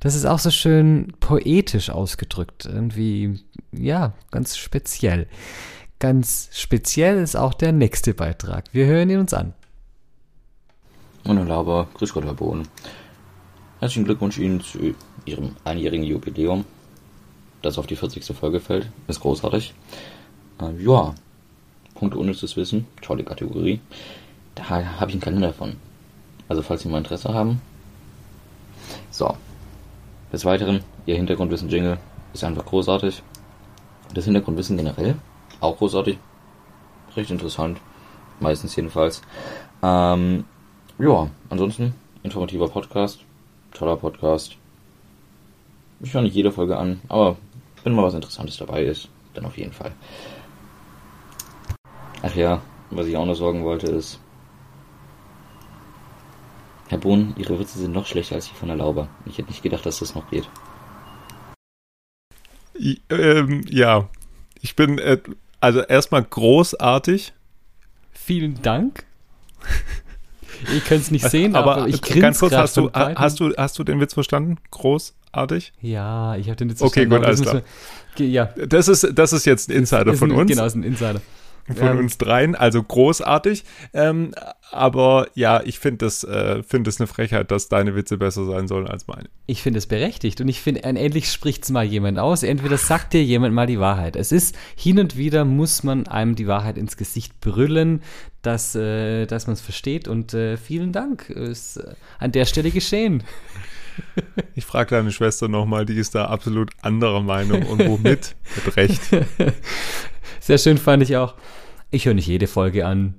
Das 0.00 0.14
ist 0.16 0.24
auch 0.24 0.38
so 0.40 0.50
schön 0.50 1.12
poetisch 1.20 1.90
ausgedrückt. 1.90 2.66
Irgendwie, 2.66 3.40
ja, 3.72 4.14
ganz 4.32 4.56
speziell. 4.56 5.28
Ganz 6.02 6.48
speziell 6.50 7.22
ist 7.22 7.36
auch 7.36 7.54
der 7.54 7.70
nächste 7.70 8.12
Beitrag. 8.12 8.64
Wir 8.72 8.86
hören 8.86 9.08
ihn 9.08 9.20
uns 9.20 9.32
an. 9.32 9.54
Herr 11.24 11.34
Lauber, 11.44 11.86
grüß 11.94 12.12
Gott, 12.12 12.24
Herr 12.24 12.34
Bohn. 12.34 12.66
Herzlichen 13.78 14.06
Glückwunsch 14.06 14.36
Ihnen 14.36 14.60
zu 14.60 14.96
Ihrem 15.26 15.54
einjährigen 15.62 16.04
Jubiläum, 16.04 16.64
das 17.62 17.78
auf 17.78 17.86
die 17.86 17.94
40. 17.94 18.36
Folge 18.36 18.58
fällt. 18.58 18.90
Ist 19.06 19.20
großartig. 19.20 19.74
Äh, 20.60 20.82
ja, 20.82 21.14
Punkte 21.94 22.18
unnützes 22.18 22.56
Wissen, 22.56 22.88
tolle 23.00 23.22
Kategorie. 23.22 23.78
Da 24.56 24.70
habe 24.70 25.08
ich 25.08 25.14
einen 25.14 25.20
Kalender 25.20 25.52
von. 25.52 25.76
Also 26.48 26.62
falls 26.62 26.82
Sie 26.82 26.88
mal 26.88 26.98
Interesse 26.98 27.32
haben. 27.32 27.62
So. 29.12 29.36
Des 30.32 30.44
Weiteren, 30.44 30.80
Ihr 31.06 31.14
Hintergrundwissen-Jingle 31.14 31.98
ist 32.34 32.42
einfach 32.42 32.66
großartig. 32.66 33.22
Das 34.12 34.24
Hintergrundwissen 34.24 34.76
generell, 34.76 35.14
auch 35.60 35.76
großartig. 35.76 36.18
Recht 37.16 37.30
interessant. 37.30 37.80
Meistens 38.40 38.74
jedenfalls. 38.76 39.22
Ähm, 39.82 40.44
ja, 40.98 41.28
ansonsten 41.50 41.94
informativer 42.22 42.68
Podcast, 42.68 43.20
toller 43.72 43.96
Podcast. 43.96 44.56
Ich 46.00 46.14
höre 46.14 46.22
nicht 46.22 46.34
jede 46.34 46.52
Folge 46.52 46.76
an, 46.76 47.00
aber 47.08 47.36
wenn 47.84 47.94
mal 47.94 48.04
was 48.04 48.14
Interessantes 48.14 48.56
dabei 48.56 48.84
ist, 48.84 49.08
dann 49.34 49.44
auf 49.44 49.56
jeden 49.56 49.72
Fall. 49.72 49.92
Ach 52.22 52.34
ja, 52.34 52.60
was 52.90 53.06
ich 53.06 53.16
auch 53.16 53.26
noch 53.26 53.34
sagen 53.34 53.64
wollte 53.64 53.88
ist, 53.88 54.20
Herr 56.88 56.98
Bohn, 56.98 57.34
Ihre 57.38 57.58
Witze 57.58 57.78
sind 57.78 57.92
noch 57.92 58.06
schlechter 58.06 58.34
als 58.34 58.48
die 58.48 58.54
von 58.54 58.68
der 58.68 58.76
Lauber. 58.76 59.08
Ich 59.24 59.38
hätte 59.38 59.48
nicht 59.48 59.62
gedacht, 59.62 59.86
dass 59.86 60.00
das 60.00 60.14
noch 60.14 60.28
geht. 60.30 60.48
Ähm, 63.08 63.64
ja. 63.70 64.08
Ich 64.62 64.76
bin, 64.76 64.98
äh, 64.98 65.18
also 65.60 65.80
erstmal 65.80 66.22
großartig. 66.22 67.34
Vielen 68.12 68.62
Dank. 68.62 69.04
Ihr 70.72 70.80
könnt 70.80 71.02
es 71.02 71.10
nicht 71.10 71.28
sehen, 71.28 71.56
aber, 71.56 71.76
aber, 71.76 71.88
ich 71.88 72.00
ganz 72.00 72.38
kurz, 72.38 72.54
hast 72.54 72.76
du, 72.76 72.90
hast, 72.94 73.40
du, 73.40 73.52
hast 73.56 73.78
du 73.78 73.84
den 73.84 74.00
Witz 74.00 74.14
verstanden? 74.14 74.58
Großartig? 74.70 75.72
Ja, 75.80 76.36
ich 76.36 76.46
habe 76.46 76.56
den 76.56 76.68
jetzt 76.68 76.80
Okay, 76.80 77.06
verstanden, 77.06 77.10
gut, 77.10 77.18
aber 77.18 77.30
das 77.30 77.46
alles 77.46 77.64
wir- 78.16 78.26
Ja, 78.28 78.44
Das 78.66 78.86
ist, 78.86 79.08
das 79.12 79.32
ist 79.32 79.44
jetzt 79.44 79.68
ein 79.68 79.72
Insider 79.72 80.12
ist 80.12 80.18
von 80.20 80.30
ein, 80.30 80.38
uns. 80.38 80.50
Genau, 80.50 80.64
ist 80.64 80.76
ein 80.76 80.84
Insider. 80.84 81.20
Von 81.66 81.88
Ähm, 81.88 81.98
uns 81.98 82.18
dreien, 82.18 82.54
also 82.54 82.82
großartig. 82.82 83.64
Ähm, 83.92 84.34
aber 84.70 85.28
ja, 85.34 85.62
ich 85.64 85.78
finde 85.78 86.06
das, 86.06 86.24
äh, 86.24 86.62
find 86.62 86.86
das 86.86 87.00
eine 87.00 87.06
Frechheit, 87.06 87.50
dass 87.50 87.68
deine 87.68 87.94
Witze 87.94 88.18
besser 88.18 88.44
sein 88.46 88.68
sollen 88.68 88.86
als 88.86 89.06
meine. 89.06 89.28
Ich 89.46 89.62
finde 89.62 89.78
es 89.78 89.86
berechtigt 89.86 90.40
und 90.40 90.48
ich 90.48 90.60
finde, 90.60 90.82
endlich 90.84 91.30
spricht 91.30 91.64
es 91.64 91.70
mal 91.70 91.84
jemand 91.84 92.18
aus. 92.18 92.42
Entweder 92.42 92.78
sagt 92.78 93.12
dir 93.12 93.22
jemand 93.22 93.54
mal 93.54 93.66
die 93.66 93.78
Wahrheit. 93.78 94.16
Es 94.16 94.32
ist, 94.32 94.56
hin 94.76 94.98
und 94.98 95.16
wieder 95.16 95.44
muss 95.44 95.82
man 95.82 96.06
einem 96.06 96.34
die 96.34 96.46
Wahrheit 96.46 96.78
ins 96.78 96.96
Gesicht 96.96 97.40
brüllen, 97.40 98.02
dass, 98.40 98.74
äh, 98.74 99.26
dass 99.26 99.46
man 99.46 99.54
es 99.54 99.60
versteht 99.60 100.08
und 100.08 100.34
äh, 100.34 100.56
vielen 100.56 100.92
Dank. 100.92 101.28
Ist 101.30 101.76
äh, 101.76 101.94
an 102.18 102.32
der 102.32 102.44
Stelle 102.44 102.70
geschehen. 102.70 103.22
Ich 104.54 104.64
frage 104.64 104.96
deine 104.96 105.12
Schwester 105.12 105.48
nochmal, 105.48 105.84
die 105.84 105.96
ist 105.96 106.14
da 106.14 106.24
absolut 106.24 106.70
anderer 106.80 107.20
Meinung 107.20 107.62
und 107.66 107.86
womit? 107.86 108.34
Mit 108.64 108.76
Recht. 108.78 109.02
Sehr 110.40 110.58
schön 110.58 110.78
fand 110.78 111.02
ich 111.02 111.16
auch. 111.16 111.34
Ich 111.90 112.06
höre 112.06 112.14
nicht 112.14 112.26
jede 112.26 112.46
Folge 112.46 112.86
an. 112.86 113.14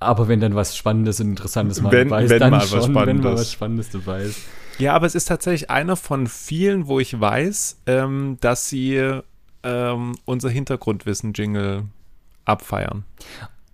Aber 0.00 0.28
wenn 0.28 0.40
dann 0.40 0.54
was 0.54 0.76
Spannendes 0.76 1.20
und 1.20 1.28
Interessantes 1.30 1.80
mal 1.80 1.90
Wenn- 1.92 2.08
dabei 2.08 2.24
ist, 2.24 2.30
wenn 2.30 2.40
dann 2.40 2.50
mal 2.50 2.60
was 2.60 2.68
schon, 2.70 2.80
wenn 2.82 2.92
mal 2.92 3.00
Spannendes. 3.04 3.40
was 3.40 3.52
Spannendes 3.52 3.90
dabei 3.90 4.22
ist. 4.22 4.40
Ja, 4.78 4.92
aber 4.94 5.06
es 5.06 5.14
ist 5.14 5.26
tatsächlich 5.26 5.70
einer 5.70 5.96
von 5.96 6.26
vielen, 6.26 6.88
wo 6.88 6.98
ich 7.00 7.18
weiß, 7.18 7.80
ähm, 7.86 8.36
dass 8.40 8.68
sie 8.68 9.20
ähm, 9.62 10.12
unser 10.24 10.50
Hintergrundwissen-Jingle 10.50 11.84
abfeiern. 12.44 13.04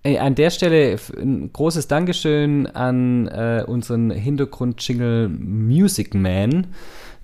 Ey, 0.03 0.19
an 0.19 0.35
der 0.35 0.51
Stelle 0.51 0.99
ein 1.19 1.53
großes 1.53 1.89
Dankeschön 1.89 2.67
an 2.69 3.27
äh, 3.29 3.65
unseren 3.67 4.11
Hintergrund-Jingle 4.11 5.29
Music 5.29 6.15
Man, 6.15 6.69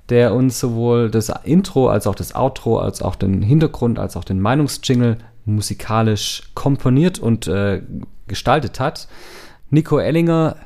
der 0.09 0.35
uns 0.35 0.61
sowohl 0.61 1.11
das 1.11 1.33
Intro 1.45 1.89
als 1.89 2.07
auch 2.07 2.15
das 2.15 2.35
Outro, 2.35 2.79
als 2.79 3.03
auch 3.03 3.17
den 3.17 3.43
Hintergrund, 3.43 3.99
als 3.99 4.17
auch 4.17 4.25
den 4.25 4.41
Meinungsjingle 4.41 5.19
musikalisch 5.45 6.43
komponiert 6.55 7.19
und 7.19 7.47
äh, 7.47 7.83
gestaltet 8.27 8.81
hat. 8.81 9.09
Nico 9.71 9.99
Ellinger, 9.99 10.57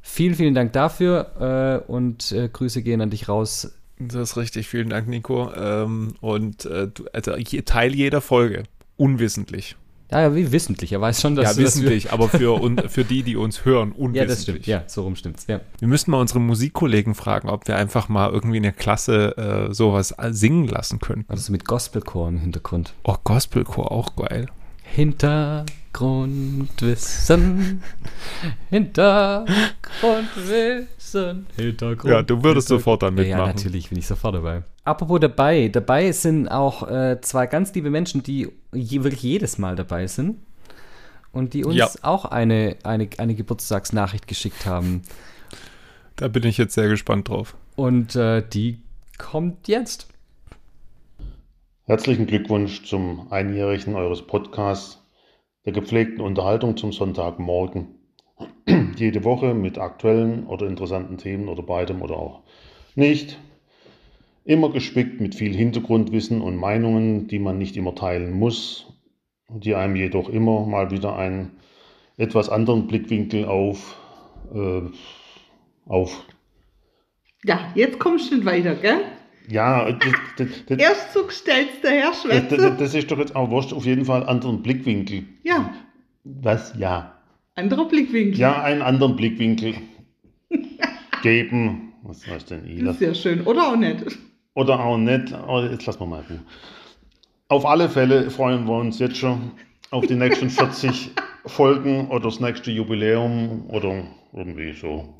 vielen, 0.00 0.34
vielen 0.34 0.54
Dank 0.54 0.72
dafür 0.72 1.82
äh, 1.86 1.90
und 1.90 2.32
äh, 2.32 2.48
Grüße 2.48 2.82
gehen 2.82 3.00
an 3.00 3.10
dich 3.10 3.28
raus. 3.28 3.74
Das 3.98 4.30
ist 4.30 4.36
richtig. 4.36 4.68
Vielen 4.68 4.90
Dank, 4.90 5.08
Nico. 5.08 5.50
Ähm, 5.54 6.14
und 6.20 6.66
äh, 6.66 6.88
also 7.12 7.32
Teil 7.64 7.94
jeder 7.94 8.20
Folge. 8.20 8.62
Unwissentlich. 8.96 9.76
Ja, 10.10 10.22
ja, 10.22 10.34
wie 10.34 10.50
wissentlich. 10.52 10.90
Er 10.92 11.02
weiß 11.02 11.20
schon, 11.20 11.36
dass 11.36 11.42
ja, 11.44 11.50
dass 11.50 11.58
wissentlich, 11.58 12.12
aber 12.12 12.30
für, 12.30 12.58
un, 12.62 12.78
für 12.88 13.04
die, 13.04 13.22
die 13.22 13.36
uns 13.36 13.66
hören, 13.66 13.92
unwissentlich. 13.92 14.16
Ja, 14.16 14.24
das 14.26 14.42
stimmt. 14.42 14.66
Ja, 14.66 14.82
so 14.86 15.02
rum 15.02 15.16
stimmt's. 15.16 15.46
Ja. 15.48 15.60
Wir 15.78 15.86
müssten 15.88 16.10
mal 16.10 16.18
unsere 16.20 16.40
Musikkollegen 16.40 17.14
fragen, 17.14 17.50
ob 17.50 17.68
wir 17.68 17.76
einfach 17.76 18.08
mal 18.08 18.30
irgendwie 18.30 18.56
in 18.56 18.62
der 18.62 18.72
Klasse 18.72 19.36
äh, 19.36 19.74
sowas 19.74 20.14
singen 20.30 20.66
lassen 20.66 20.98
könnten. 20.98 21.30
Also 21.30 21.52
mit 21.52 21.66
Gospelchor 21.66 22.26
im 22.28 22.38
Hintergrund. 22.38 22.94
Oh, 23.04 23.16
Gospelchor, 23.22 23.92
auch 23.92 24.16
geil. 24.16 24.46
Hintergrundwissen. 24.82 27.82
Hintergrundwissen. 28.70 31.46
Hintergrund. 31.56 32.12
Ja, 32.12 32.22
du 32.22 32.42
würdest 32.42 32.68
sofort 32.68 33.02
da 33.02 33.08
Ja, 33.08 33.12
ja, 33.14 33.22
mitmachen. 33.22 33.54
natürlich 33.56 33.88
bin 33.90 33.98
ich 33.98 34.06
sofort 34.06 34.34
dabei. 34.34 34.62
Apropos 34.88 35.20
dabei. 35.20 35.68
Dabei 35.68 36.12
sind 36.12 36.48
auch 36.48 36.88
äh, 36.88 37.20
zwei 37.20 37.46
ganz 37.46 37.74
liebe 37.74 37.90
Menschen, 37.90 38.22
die 38.22 38.48
je, 38.72 39.04
wirklich 39.04 39.22
jedes 39.22 39.58
Mal 39.58 39.76
dabei 39.76 40.06
sind. 40.06 40.38
Und 41.30 41.52
die 41.52 41.62
uns 41.66 41.76
Ja. 41.76 41.90
auch 42.00 42.24
eine, 42.24 42.76
eine, 42.84 43.10
eine 43.18 43.34
Geburtstagsnachricht 43.34 44.26
geschickt 44.26 44.64
haben. 44.64 45.02
Da 46.16 46.28
bin 46.28 46.44
ich 46.44 46.56
jetzt 46.56 46.72
sehr 46.72 46.88
gespannt 46.88 47.28
drauf. 47.28 47.54
Und 47.76 48.16
äh, 48.16 48.42
die 48.42 48.78
kommt 49.18 49.68
jetzt. 49.68 50.08
Herzlichen 51.84 52.26
Glückwunsch 52.26 52.84
zum 52.84 53.30
Einjährigen 53.30 53.94
eures 53.94 54.26
Podcasts, 54.26 55.02
der 55.66 55.74
gepflegten 55.74 56.22
Unterhaltung 56.22 56.78
zum 56.78 56.92
Sonntagmorgen. 56.94 57.88
Jede 58.96 59.22
Woche 59.22 59.52
mit 59.52 59.76
aktuellen 59.76 60.46
oder 60.46 60.66
interessanten 60.66 61.18
Themen 61.18 61.48
oder 61.48 61.62
beidem 61.62 62.00
oder 62.00 62.16
auch 62.16 62.40
nicht. 62.94 63.38
Immer 64.48 64.70
gespickt 64.70 65.20
mit 65.20 65.34
viel 65.34 65.54
Hintergrundwissen 65.54 66.40
und 66.40 66.56
Meinungen, 66.56 67.28
die 67.28 67.38
man 67.38 67.58
nicht 67.58 67.76
immer 67.76 67.94
teilen 67.94 68.32
muss, 68.32 68.86
die 69.50 69.74
einem 69.74 69.94
jedoch 69.94 70.30
immer 70.30 70.64
mal 70.64 70.90
wieder 70.90 71.16
einen 71.16 71.50
etwas 72.16 72.48
anderen 72.48 72.86
Blickwinkel 72.86 73.44
auf 73.44 73.98
äh, 74.54 74.80
auf. 75.84 76.24
Ja, 77.44 77.72
jetzt 77.74 77.98
kommst 77.98 78.30
du 78.30 78.36
nicht 78.36 78.46
weiter, 78.46 78.74
gell? 78.76 79.00
Ja, 79.50 79.92
das, 79.92 80.12
das, 80.38 80.48
das, 80.64 80.78
Erstzug 80.78 81.30
stellst 81.30 81.84
du 81.84 81.88
her, 81.88 82.12
das, 82.48 82.78
das, 82.78 82.94
ist 82.94 83.10
doch 83.10 83.18
jetzt 83.18 83.36
auch 83.36 83.50
wurscht, 83.50 83.74
auf 83.74 83.84
jeden 83.84 84.06
Fall 84.06 84.20
einen 84.20 84.30
anderen 84.30 84.62
Blickwinkel. 84.62 85.24
Ja, 85.42 85.74
Was? 86.24 86.72
Ja. 86.78 87.18
anderer 87.54 87.86
Blickwinkel. 87.86 88.40
Ja, 88.40 88.62
einen 88.62 88.80
anderen 88.80 89.14
Blickwinkel 89.14 89.74
geben. 91.22 91.92
Was 92.02 92.26
heißt 92.26 92.50
denn 92.50 92.64
ist 92.64 93.00
ja 93.02 93.12
schön, 93.12 93.42
oder 93.42 93.68
auch 93.68 93.76
nicht? 93.76 94.06
Oder 94.54 94.80
auch 94.80 94.96
nicht. 94.96 95.32
Aber 95.32 95.70
jetzt 95.70 95.86
lassen 95.86 96.00
wir 96.00 96.06
mal 96.06 96.24
Ruhe. 96.28 96.42
Auf 97.48 97.64
alle 97.64 97.88
Fälle 97.88 98.30
freuen 98.30 98.66
wir 98.66 98.74
uns 98.74 98.98
jetzt 98.98 99.16
schon 99.16 99.52
auf 99.90 100.06
die 100.06 100.14
nächsten 100.14 100.50
40 100.50 101.12
Folgen 101.46 102.08
oder 102.08 102.24
das 102.24 102.40
nächste 102.40 102.70
Jubiläum 102.70 103.66
oder 103.70 104.04
irgendwie 104.32 104.74
so. 104.74 105.14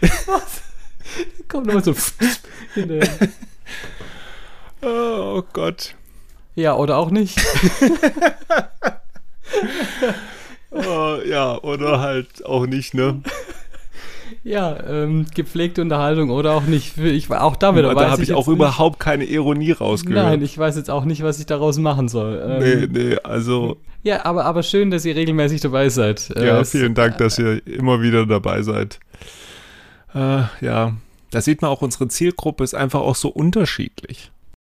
Kommt 1.48 1.66
nochmal 1.66 1.84
so. 1.84 1.94
Oh 4.84 5.42
Gott. 5.52 5.94
Ja, 6.56 6.74
oder 6.74 6.96
auch 6.96 7.10
nicht. 7.10 7.38
Oh, 10.72 11.18
ja, 11.32 11.58
oder 11.62 12.00
halt 12.00 12.44
auch 12.46 12.66
nicht, 12.66 12.94
ne? 12.94 13.20
Ja, 14.44 14.76
ähm, 14.88 15.26
gepflegte 15.34 15.82
Unterhaltung 15.82 16.30
oder 16.30 16.52
auch 16.54 16.62
nicht. 16.62 16.96
Ich, 16.98 17.30
auch 17.30 17.54
da 17.54 17.76
wieder 17.76 17.94
da 17.94 18.10
habe 18.10 18.22
ich 18.22 18.28
jetzt 18.30 18.36
auch 18.36 18.46
nicht- 18.48 18.56
überhaupt 18.56 18.98
keine 18.98 19.24
Ironie 19.24 19.72
rausgehört. 19.72 20.24
Nein, 20.24 20.42
ich 20.42 20.56
weiß 20.56 20.74
jetzt 20.76 20.90
auch 20.90 21.04
nicht, 21.04 21.22
was 21.22 21.38
ich 21.38 21.46
daraus 21.46 21.78
machen 21.78 22.08
soll. 22.08 22.58
nee, 22.58 22.72
Ähm, 22.84 22.92
nee, 22.92 23.16
also 23.22 23.76
Ja, 24.02 24.24
aber, 24.24 24.46
aber 24.46 24.62
schön, 24.62 24.90
dass 24.90 25.04
ihr 25.04 25.14
regelmäßig 25.14 25.60
dabei 25.60 25.90
seid. 25.90 26.30
Äh, 26.34 26.46
ja, 26.46 26.64
vielen 26.64 26.94
Dank, 26.94 27.18
dass 27.18 27.38
ihr 27.38 27.64
immer 27.66 28.00
wieder 28.00 28.26
dabei 28.26 28.62
seid. 28.62 28.98
Äh, 30.14 30.42
ja, 30.60 30.94
da 31.30 31.40
sieht 31.40 31.62
man 31.62 31.70
auch, 31.70 31.82
unsere 31.82 32.08
Zielgruppe 32.08 32.64
ist 32.64 32.74
einfach 32.74 33.00
auch 33.00 33.16
so 33.16 33.28
unterschiedlich. 33.28 34.32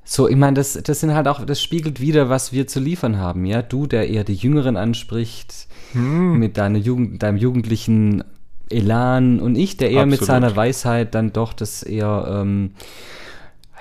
So, 0.08 0.30
ich 0.30 0.36
meine, 0.36 0.54
das, 0.54 0.74
das 0.74 1.00
sind 1.00 1.14
halt 1.14 1.28
auch, 1.28 1.44
das 1.46 1.62
spiegelt 1.62 2.00
wieder, 2.00 2.30
was 2.30 2.54
wir 2.54 2.68
zu 2.68 2.80
liefern 2.80 3.18
haben, 3.18 3.46
ja. 3.46 3.62
Du, 3.64 3.88
der 3.88 4.08
eher 4.08 4.24
die 4.24 4.36
Jüngeren 4.36 4.78
anspricht, 4.78 5.68
Hm. 5.94 6.38
mit 6.38 6.58
deiner 6.58 6.78
Jugend, 6.78 7.24
deinem 7.24 7.38
jugendlichen 7.38 8.24
Elan 8.70 9.40
und 9.40 9.56
ich, 9.56 9.78
der 9.78 9.92
eher 9.92 10.06
mit 10.06 10.22
Absolut. 10.22 10.28
seiner 10.28 10.56
Weisheit 10.56 11.16
dann 11.16 11.32
doch 11.34 11.54
das 11.54 11.84
eher, 11.84 12.42
ähm, 12.42 12.72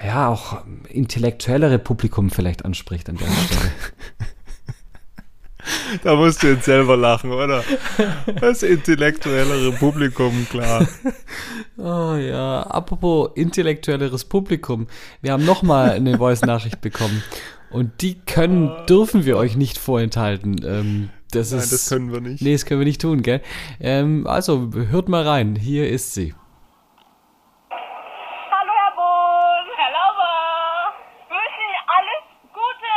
ja, 0.04 0.28
auch 0.28 0.62
intellektuellere 0.88 1.78
Publikum 1.78 2.30
vielleicht 2.30 2.64
anspricht 2.64 3.08
an 3.08 3.16
der 3.16 3.26
Stelle. 3.46 3.70
Da 6.02 6.14
musst 6.16 6.42
du 6.42 6.48
jetzt 6.48 6.64
selber 6.64 6.96
lachen, 6.96 7.32
oder? 7.32 7.62
Das 8.40 8.62
intellektuellere 8.62 9.72
Publikum, 9.72 10.46
klar. 10.50 10.86
Oh 11.76 12.14
ja, 12.14 12.62
apropos 12.62 13.30
intellektuelleres 13.34 14.24
Publikum. 14.24 14.86
Wir 15.22 15.32
haben 15.32 15.44
nochmal 15.44 15.90
eine 15.90 16.18
Voice-Nachricht 16.18 16.80
bekommen. 16.80 17.22
Und 17.70 18.02
die 18.02 18.20
können, 18.20 18.70
dürfen 18.88 19.24
wir 19.24 19.36
euch 19.36 19.56
nicht 19.56 19.78
vorenthalten. 19.78 20.60
Ähm, 20.64 21.10
das 21.32 21.50
Nein, 21.50 21.60
ist, 21.60 21.72
das 21.72 21.88
können 21.88 22.12
wir 22.12 22.20
nicht. 22.20 22.40
Nee, 22.40 22.52
das 22.52 22.66
können 22.66 22.80
wir 22.80 22.86
nicht 22.86 23.00
tun, 23.00 23.22
gell? 23.22 23.40
Ähm, 23.80 24.26
also, 24.28 24.70
hört 24.72 25.08
mal 25.08 25.26
rein. 25.26 25.56
Hier 25.56 25.88
ist 25.88 26.14
sie. 26.14 26.34
Hallo 27.70 28.72
Herr 28.78 28.94
Bohn. 28.94 29.66
Herr 29.76 29.90
Lauber. 29.90 30.94
Wünsche 31.28 31.60
Ihnen 31.66 31.82
alles 31.90 32.22
Gute. 32.52 32.94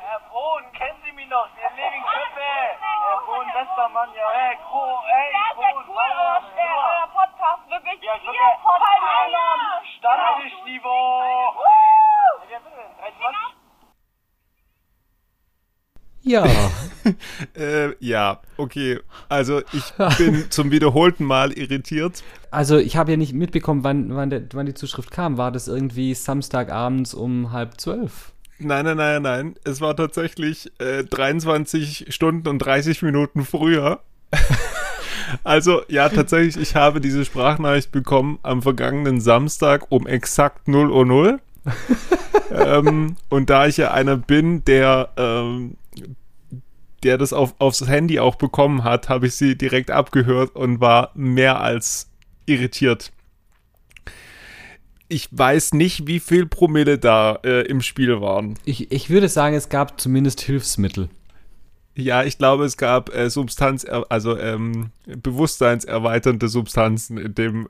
Herr 0.00 0.20
Bohn, 0.32 0.64
kennen 0.72 0.98
Sie 1.04 1.12
mich 1.12 1.28
noch? 1.28 1.48
Wir 1.60 1.68
leben 1.76 1.96
in 2.00 2.04
Köppe. 2.08 2.48
Herr 2.80 3.20
Bohn, 3.26 3.46
bester 3.76 3.88
Mann, 3.92 4.08
ja. 4.16 4.28
Hey, 4.32 4.56
cool, 4.72 4.96
ey, 5.04 5.28
Sehr, 5.32 5.52
sehr 5.60 5.72
Bohn, 5.74 5.84
cool, 5.88 5.96
euer, 5.96 6.40
euer 6.56 7.08
Podcast. 7.12 7.62
Wirklich 7.68 8.00
Ja, 8.02 8.14
Ihr 8.16 8.22
wirklich. 8.24 8.56
Podcast. 8.64 9.84
Stammtischniveau. 9.98 11.52
Woo! 11.56 11.72
Ja, 12.50 12.58
bitte, 12.64 12.82
23. 13.00 13.56
Ja, 16.22 16.44
Äh, 17.54 17.94
ja, 18.00 18.40
okay. 18.56 18.98
Also 19.28 19.60
ich 19.72 19.92
bin 20.18 20.46
zum 20.50 20.72
wiederholten 20.72 21.24
Mal 21.24 21.52
irritiert. 21.52 22.24
also 22.50 22.78
ich 22.78 22.96
habe 22.96 23.12
ja 23.12 23.16
nicht 23.16 23.32
mitbekommen, 23.32 23.84
wann, 23.84 24.16
wann, 24.16 24.30
der, 24.30 24.42
wann 24.54 24.66
die 24.66 24.74
Zuschrift 24.74 25.12
kam. 25.12 25.38
War 25.38 25.52
das 25.52 25.68
irgendwie 25.68 26.14
Samstagabends 26.14 27.14
um 27.14 27.52
halb 27.52 27.80
zwölf? 27.80 28.32
Nein, 28.58 28.84
nein, 28.86 28.96
nein, 28.96 29.22
nein. 29.22 29.54
Es 29.64 29.80
war 29.80 29.94
tatsächlich 29.96 30.72
äh, 30.78 31.04
23 31.04 32.06
Stunden 32.08 32.48
und 32.48 32.58
30 32.58 33.02
Minuten 33.02 33.44
früher. 33.44 34.00
also 35.44 35.82
ja, 35.88 36.08
tatsächlich, 36.08 36.56
ich 36.56 36.74
habe 36.74 37.00
diese 37.00 37.24
Sprachnachricht 37.24 37.92
bekommen 37.92 38.38
am 38.42 38.62
vergangenen 38.62 39.20
Samstag 39.20 39.86
um 39.90 40.06
exakt 40.06 40.68
0 40.68 40.90
Uhr 40.90 41.04
0. 41.04 41.40
ähm, 42.50 43.16
und 43.28 43.50
da 43.50 43.66
ich 43.66 43.76
ja 43.76 43.90
einer 43.90 44.16
bin, 44.16 44.64
der, 44.64 45.10
ähm, 45.16 45.76
der 47.02 47.18
das 47.18 47.32
auf, 47.32 47.54
aufs 47.58 47.86
Handy 47.86 48.20
auch 48.20 48.36
bekommen 48.36 48.84
hat, 48.84 49.08
habe 49.10 49.26
ich 49.26 49.34
sie 49.34 49.56
direkt 49.58 49.90
abgehört 49.90 50.56
und 50.56 50.80
war 50.80 51.10
mehr 51.14 51.60
als 51.60 52.08
irritiert. 52.46 53.12
Ich 55.08 55.28
weiß 55.30 55.74
nicht, 55.74 56.06
wie 56.06 56.18
viel 56.20 56.46
Promille 56.46 56.98
da 56.98 57.38
äh, 57.44 57.62
im 57.66 57.80
Spiel 57.80 58.20
waren. 58.20 58.58
Ich, 58.64 58.90
ich 58.90 59.08
würde 59.08 59.28
sagen, 59.28 59.54
es 59.54 59.68
gab 59.68 60.00
zumindest 60.00 60.40
Hilfsmittel. 60.40 61.08
Ja, 61.94 62.24
ich 62.24 62.36
glaube, 62.38 62.64
es 62.64 62.76
gab 62.76 63.14
äh, 63.14 63.30
Substanz, 63.30 63.86
also 64.08 64.36
ähm, 64.38 64.90
bewusstseinserweiternde 65.06 66.48
Substanzen 66.48 67.16
in 67.18 67.34
dem. 67.34 67.68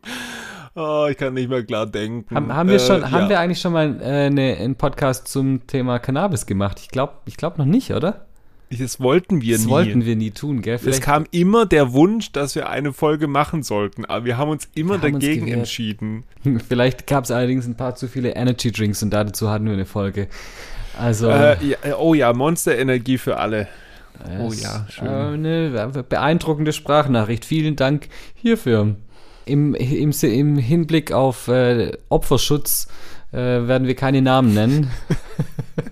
Oh, 0.75 1.07
ich 1.09 1.17
kann 1.17 1.35
nicht 1.35 1.49
mehr 1.49 1.65
klar 1.65 1.87
denken. 1.87 2.35
Haben, 2.35 2.53
haben, 2.53 2.69
wir 2.69 2.77
Äh, 2.77 2.81
schon, 2.81 3.01
ja. 3.03 3.11
haben 3.11 3.29
wir 3.29 3.39
eigentlich 3.39 3.61
schon 3.61 3.73
mal 3.73 4.01
äh, 4.01 4.27
eine, 4.27 4.57
einen 4.57 4.75
Podcast 4.75 5.29
zum 5.29 5.67
Thema 5.67 5.99
Cannabis 5.99 6.45
gemacht? 6.45 6.81
Ich 6.81 6.89
glaube 6.89 7.15
ich 7.27 7.37
glaub 7.37 7.57
noch 7.57 7.65
nicht, 7.65 7.93
oder? 7.93 8.27
Das 8.71 8.99
wollten 8.99 9.43
wir 9.43 9.57
das 9.57 9.65
nie. 9.67 9.71
wollten 9.71 10.05
wir 10.05 10.17
nie 10.17 10.33
tun, 10.33 10.61
gell? 10.61 10.79
es 10.85 11.01
kam 11.01 11.25
immer 11.31 11.67
der 11.67 11.93
Wunsch, 11.93 12.33
dass 12.33 12.57
wir 12.57 12.69
eine 12.69 12.93
Folge 12.93 13.29
machen 13.29 13.63
sollten, 13.63 14.05
aber 14.05 14.25
wir 14.25 14.39
haben 14.39 14.51
uns 14.51 14.69
immer 14.75 14.95
haben 15.01 15.15
uns 15.15 15.25
dagegen 15.25 15.47
gewehrt. 15.47 15.59
entschieden. 15.61 16.25
Vielleicht 16.69 17.07
gab 17.07 17.25
es 17.25 17.31
allerdings 17.31 17.67
ein 17.67 17.77
paar 17.77 17.95
zu 17.95 18.09
viele 18.09 18.31
Energy 18.35 18.73
Drinks 18.73 19.03
und 19.05 19.11
dazu 19.11 19.51
hatten 19.51 19.67
wir 19.67 19.73
eine 19.73 19.87
Folge. 19.87 20.27
Also, 20.99 21.29
Äh, 21.29 21.57
ja, 21.65 21.77
äh, 21.83 21.93
oh 21.93 22.15
ja, 22.15 22.33
Monster-Energie 22.33 23.19
für 23.19 23.37
alle. 23.39 23.69
oh 24.41 24.53
ja, 24.53 24.87
schön. 24.89 25.07
Eine 25.07 26.05
beeindruckende 26.09 26.73
Sprachnachricht. 26.73 27.45
Vielen 27.45 27.77
Dank 27.77 28.09
hierfür. 28.35 28.97
Im, 29.45 29.75
im, 29.75 30.11
im 30.11 30.59
Hinblick 30.59 31.13
auf 31.13 31.47
äh, 31.47 31.93
Opferschutz 32.09 32.89
äh, 33.31 33.37
werden 33.37 33.87
wir 33.87 33.95
keine 33.95 34.23
Namen 34.23 34.55
nennen. 34.55 34.91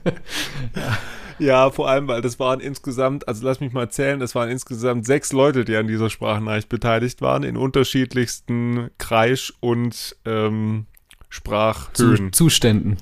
Ja, 1.44 1.70
vor 1.70 1.90
allem, 1.90 2.08
weil 2.08 2.22
das 2.22 2.40
waren 2.40 2.60
insgesamt, 2.60 3.28
also 3.28 3.46
lass 3.46 3.60
mich 3.60 3.72
mal 3.74 3.90
zählen, 3.90 4.18
das 4.18 4.34
waren 4.34 4.48
insgesamt 4.48 5.04
sechs 5.04 5.30
Leute, 5.30 5.66
die 5.66 5.76
an 5.76 5.86
dieser 5.86 6.08
Sprachnachricht 6.08 6.70
beteiligt 6.70 7.20
waren, 7.20 7.42
in 7.42 7.58
unterschiedlichsten 7.58 8.90
Kreisch- 8.96 9.52
und 9.60 10.16
ähm, 10.24 10.86
Zu, 10.86 11.28
Sprachhöhen. 11.28 12.32
Zuständen. 12.32 12.96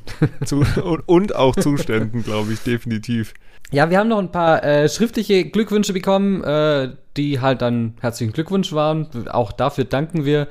Zu, 0.45 0.65
und, 0.83 1.03
und 1.07 1.37
auch 1.37 1.55
Zuständen, 1.55 2.25
glaube 2.25 2.53
ich, 2.53 2.61
definitiv. 2.61 3.33
Ja, 3.73 3.89
wir 3.89 3.99
haben 3.99 4.09
noch 4.09 4.19
ein 4.19 4.31
paar 4.31 4.63
äh, 4.63 4.87
schriftliche 4.87 5.47
Glückwünsche 5.47 5.95
bekommen, 5.95 6.45
äh, 6.45 6.91
die 7.17 7.41
halt 7.41 7.63
dann 7.63 7.95
herzlichen 8.01 8.35
Glückwunsch 8.35 8.75
waren. 8.75 9.09
Auch 9.31 9.51
dafür 9.51 9.85
danken 9.85 10.27
wir. 10.27 10.49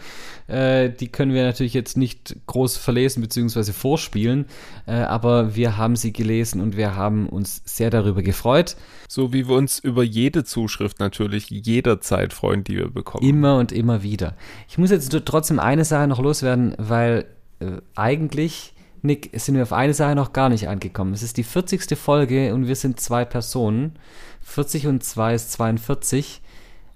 Äh, 0.48 0.90
die 0.90 1.08
können 1.08 1.32
wir 1.32 1.44
natürlich 1.44 1.76
jetzt 1.76 1.98
nicht 1.98 2.36
groß 2.48 2.78
verlesen 2.78 3.22
bzw. 3.22 3.74
vorspielen, 3.74 4.48
äh, 4.88 4.94
aber 4.94 5.56
wir 5.56 5.78
haben 5.78 5.96
sie 5.96 6.12
gelesen 6.12 6.62
und 6.62 6.76
wir 6.78 6.96
haben 6.96 7.30
uns 7.30 7.62
sehr 7.64 7.92
darüber 7.92 8.24
gefreut. 8.24 8.76
So 9.08 9.32
wie 9.34 9.48
wir 9.48 9.56
uns 9.56 9.78
über 9.78 10.04
jede 10.04 10.44
Zuschrift 10.44 11.00
natürlich 11.00 11.50
jederzeit 11.50 12.34
freuen, 12.34 12.64
die 12.64 12.78
wir 12.78 12.90
bekommen. 12.90 13.28
Immer 13.28 13.58
und 13.58 13.72
immer 13.72 14.02
wieder. 14.02 14.36
Ich 14.68 14.80
muss 14.80 14.90
jetzt 14.90 15.16
trotzdem 15.26 15.60
eine 15.60 15.86
Sache 15.86 16.08
noch 16.08 16.20
loswerden, 16.20 16.74
weil 16.80 17.26
äh, 17.60 17.78
eigentlich, 17.96 18.74
Nick, 19.02 19.32
sind 19.34 19.56
wir 19.56 19.64
auf 19.64 19.74
eine 19.74 19.94
Sache 19.94 20.16
noch 20.16 20.34
gar 20.34 20.50
nicht 20.50 20.68
angekommen. 20.68 21.14
Es 21.14 21.24
ist 21.24 21.38
die 21.38 21.44
40. 21.44 21.98
Folge 21.98 22.54
und 22.54 22.68
wir 22.68 22.76
sind 22.76 23.00
zwei 23.00 23.26
Personen. 23.26 23.94
40 24.42 24.88
und 24.88 25.04
2 25.04 25.36
ist 25.36 25.52
42. 25.54 26.42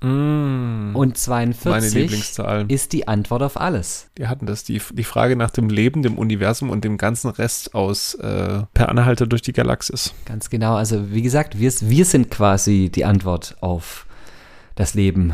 Mm, 0.01 0.91
Und 0.93 1.17
42 1.17 1.65
meine 1.71 1.89
Lieblingszahl. 1.89 2.65
ist 2.67 2.93
die 2.93 3.07
Antwort 3.07 3.41
auf 3.41 3.59
alles. 3.59 4.09
Wir 4.15 4.29
hatten 4.29 4.45
das, 4.45 4.63
die, 4.63 4.81
die 4.93 5.03
Frage 5.03 5.35
nach 5.35 5.49
dem 5.49 5.69
Leben, 5.69 6.03
dem 6.03 6.17
Universum 6.17 6.69
und 6.69 6.83
dem 6.83 6.97
ganzen 6.97 7.29
Rest 7.29 7.73
aus 7.73 8.13
äh, 8.15 8.63
Per 8.73 8.89
Anhalter 8.89 9.25
durch 9.25 9.41
die 9.41 9.53
Galaxis. 9.53 10.13
Ganz 10.25 10.49
genau. 10.49 10.75
Also, 10.75 11.11
wie 11.11 11.21
gesagt, 11.21 11.59
wir, 11.59 11.71
wir 11.79 12.05
sind 12.05 12.29
quasi 12.29 12.91
die 12.93 13.05
Antwort 13.05 13.55
auf 13.61 14.05
das 14.75 14.93
Leben. 14.93 15.33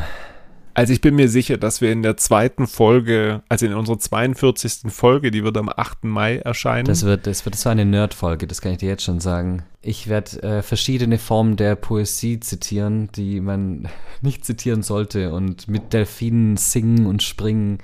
Also 0.74 0.94
ich 0.94 1.02
bin 1.02 1.16
mir 1.16 1.28
sicher, 1.28 1.58
dass 1.58 1.82
wir 1.82 1.92
in 1.92 2.02
der 2.02 2.18
zweiten 2.18 2.68
Folge, 2.68 3.42
also 3.50 3.66
in 3.66 3.74
unserer 3.74 4.00
42. 4.00 4.92
Folge, 4.92 5.32
die 5.32 5.44
wird 5.44 5.58
am 5.58 5.70
8. 5.70 6.06
Mai 6.06 6.38
erscheinen. 6.38 6.86
Das 6.86 7.04
wird, 7.04 7.28
das 7.28 7.46
wird 7.46 7.56
so 7.56 7.70
eine 7.70 7.86
Nerd-Folge, 7.86 8.48
das 8.48 8.62
kann 8.62 8.72
ich 8.72 8.78
dir 8.78 8.90
jetzt 8.90 9.04
schon 9.04 9.20
sagen. 9.20 9.64
Ich 9.82 10.08
werde 10.08 10.42
äh, 10.44 10.62
verschiedene 10.62 11.18
Formen 11.18 11.58
der 11.58 11.76
Poesie 11.76 12.40
zitieren, 12.40 13.10
die 13.16 13.42
man 13.42 13.90
nicht 14.22 14.46
zitieren 14.46 14.84
sollte 14.84 15.34
und 15.34 15.68
mit 15.68 15.94
Delfinen 15.94 16.58
singen 16.58 17.06
und 17.06 17.24
springen 17.24 17.80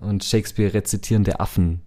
und 0.00 0.24
Shakespeare 0.24 0.72
rezitierende 0.72 1.40
Affen. 1.40 1.82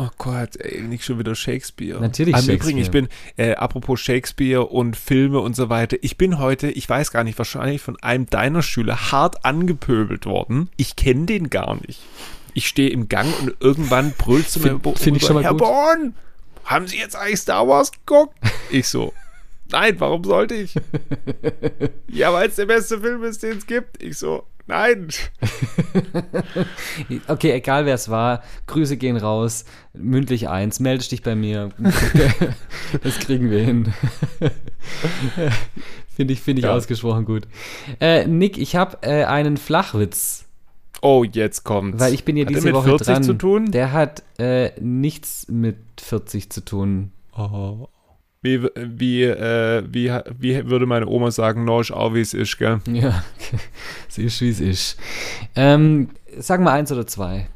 Oh 0.00 0.10
Gott, 0.16 0.54
ey, 0.60 0.80
nicht 0.82 1.04
schon 1.04 1.18
wieder 1.18 1.34
Shakespeare. 1.34 2.00
Natürlich 2.00 2.32
Im 2.32 2.40
Shakespeare. 2.40 2.56
Übrigen, 2.56 2.78
ich 2.78 2.90
bin, 2.92 3.08
äh, 3.36 3.54
apropos 3.56 3.98
Shakespeare 3.98 4.64
und 4.64 4.96
Filme 4.96 5.40
und 5.40 5.56
so 5.56 5.70
weiter, 5.70 5.96
ich 6.02 6.16
bin 6.16 6.38
heute, 6.38 6.70
ich 6.70 6.88
weiß 6.88 7.10
gar 7.10 7.24
nicht, 7.24 7.36
wahrscheinlich 7.36 7.82
von 7.82 8.00
einem 8.00 8.26
deiner 8.30 8.62
Schüler 8.62 9.10
hart 9.10 9.44
angepöbelt 9.44 10.24
worden. 10.24 10.70
Ich 10.76 10.94
kenne 10.94 11.26
den 11.26 11.50
gar 11.50 11.74
nicht. 11.84 12.00
Ich 12.54 12.68
stehe 12.68 12.90
im 12.90 13.08
Gang 13.08 13.28
und 13.40 13.56
irgendwann 13.58 14.12
brüllt 14.12 14.48
zu 14.48 14.60
mir, 14.60 14.78
Find- 14.94 15.16
ich 15.16 15.24
schon 15.24 15.34
mal 15.34 15.42
Herr 15.42 15.50
gut. 15.50 15.60
Born, 15.60 16.14
haben 16.64 16.86
Sie 16.86 16.98
jetzt 16.98 17.16
eigentlich 17.16 17.40
Star 17.40 17.66
Wars 17.66 17.90
geguckt? 17.90 18.36
Ich 18.70 18.86
so, 18.86 19.12
nein, 19.72 19.98
warum 19.98 20.22
sollte 20.22 20.54
ich? 20.54 20.76
ja, 22.08 22.32
weil 22.32 22.48
es 22.48 22.54
der 22.54 22.66
beste 22.66 23.00
Film 23.00 23.24
ist, 23.24 23.42
den 23.42 23.58
es 23.58 23.66
gibt. 23.66 24.00
Ich 24.00 24.16
so, 24.16 24.44
nein. 24.68 25.08
Okay, 27.26 27.52
egal 27.52 27.86
wer 27.86 27.94
es 27.94 28.08
war, 28.08 28.42
Grüße 28.66 28.96
gehen 28.96 29.16
raus, 29.16 29.64
mündlich 29.94 30.48
eins, 30.48 30.80
meldest 30.80 31.12
dich 31.12 31.22
bei 31.22 31.34
mir. 31.34 31.70
das 33.02 33.18
kriegen 33.18 33.50
wir 33.50 33.64
hin. 33.64 33.92
Finde 36.14 36.32
ich, 36.32 36.40
finde 36.40 36.60
ich 36.60 36.64
Ja. 36.64 36.74
ausgesprochen 36.74 37.24
gut. 37.24 37.46
Äh, 38.00 38.26
Nick, 38.26 38.58
ich 38.58 38.76
habe 38.76 38.98
äh, 39.02 39.24
einen 39.24 39.56
Flachwitz, 39.56 40.44
Oh, 41.00 41.22
jetzt 41.24 41.62
kommt's. 41.64 42.00
weil 42.00 42.12
ich 42.12 42.24
bin 42.24 42.36
ja 42.36 42.44
Hat 42.44 42.50
diese 42.50 42.66
mit 42.66 42.74
Woche 42.74 42.88
40 42.88 43.06
dran. 43.06 43.22
zu 43.22 43.34
tun? 43.34 43.70
Der 43.70 43.92
hat 43.92 44.22
äh, 44.38 44.72
nichts 44.80 45.46
mit 45.48 45.76
40 46.00 46.50
zu 46.50 46.64
tun. 46.64 47.12
Oh. 47.36 47.88
Wie, 48.40 48.62
wie, 48.76 49.24
äh, 49.24 49.82
wie, 49.90 50.12
wie 50.38 50.66
würde 50.70 50.86
meine 50.86 51.08
Oma 51.08 51.30
sagen, 51.32 51.64
no, 51.64 51.80
ist 51.80 51.90
auch 51.90 52.14
wie 52.14 52.20
es 52.20 52.34
ist, 52.34 52.56
gell? 52.58 52.80
Ja, 52.88 53.24
es 54.08 54.18
ist 54.18 54.40
wie 54.40 54.50
es 54.50 54.60
ist. 54.60 55.00
Ähm, 55.56 56.10
sag 56.36 56.60
mal 56.60 56.72
eins 56.72 56.92
oder 56.92 57.06
zwei. 57.06 57.48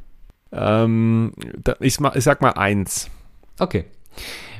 Ähm, 0.50 1.32
ich, 1.80 1.98
ich 2.00 2.24
sag 2.24 2.42
mal 2.42 2.50
eins. 2.50 3.08
Okay. 3.58 3.84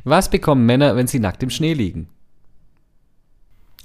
Was 0.05 0.31
bekommen 0.31 0.65
Männer, 0.65 0.97
wenn 0.97 1.07
sie 1.07 1.19
nackt 1.19 1.43
im 1.43 1.51
Schnee 1.51 1.75
liegen? 1.75 2.09